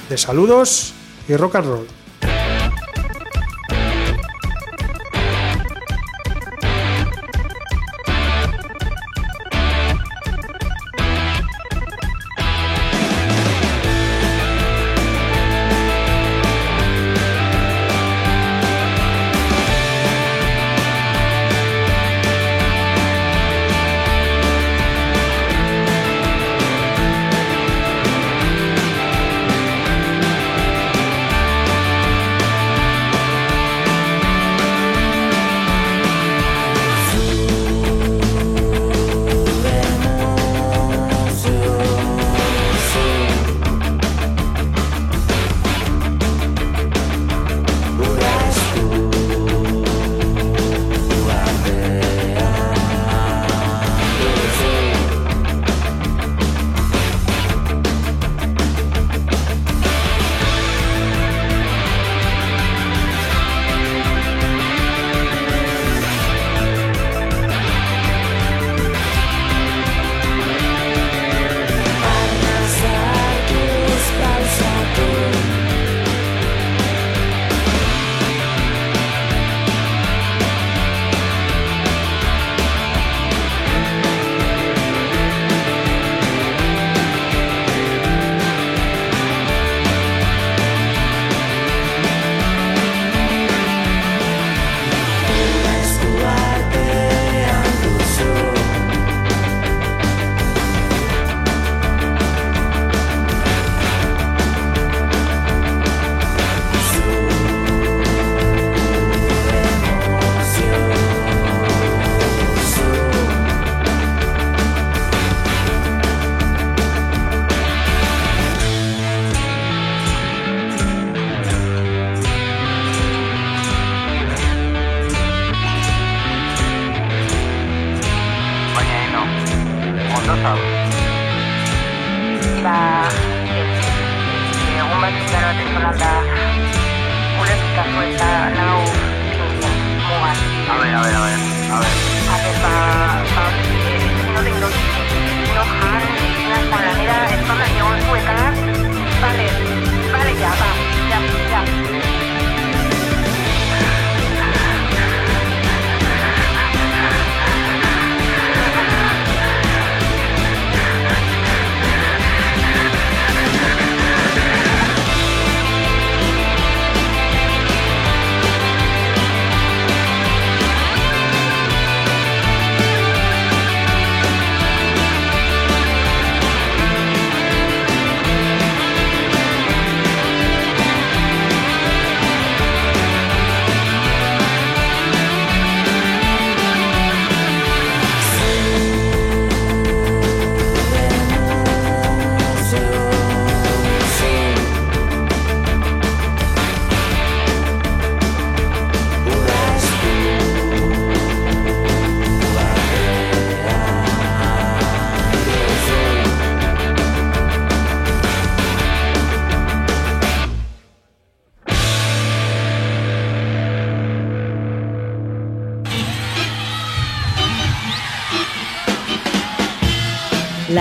[0.09, 0.93] de saludos
[1.27, 1.98] y rock and roll.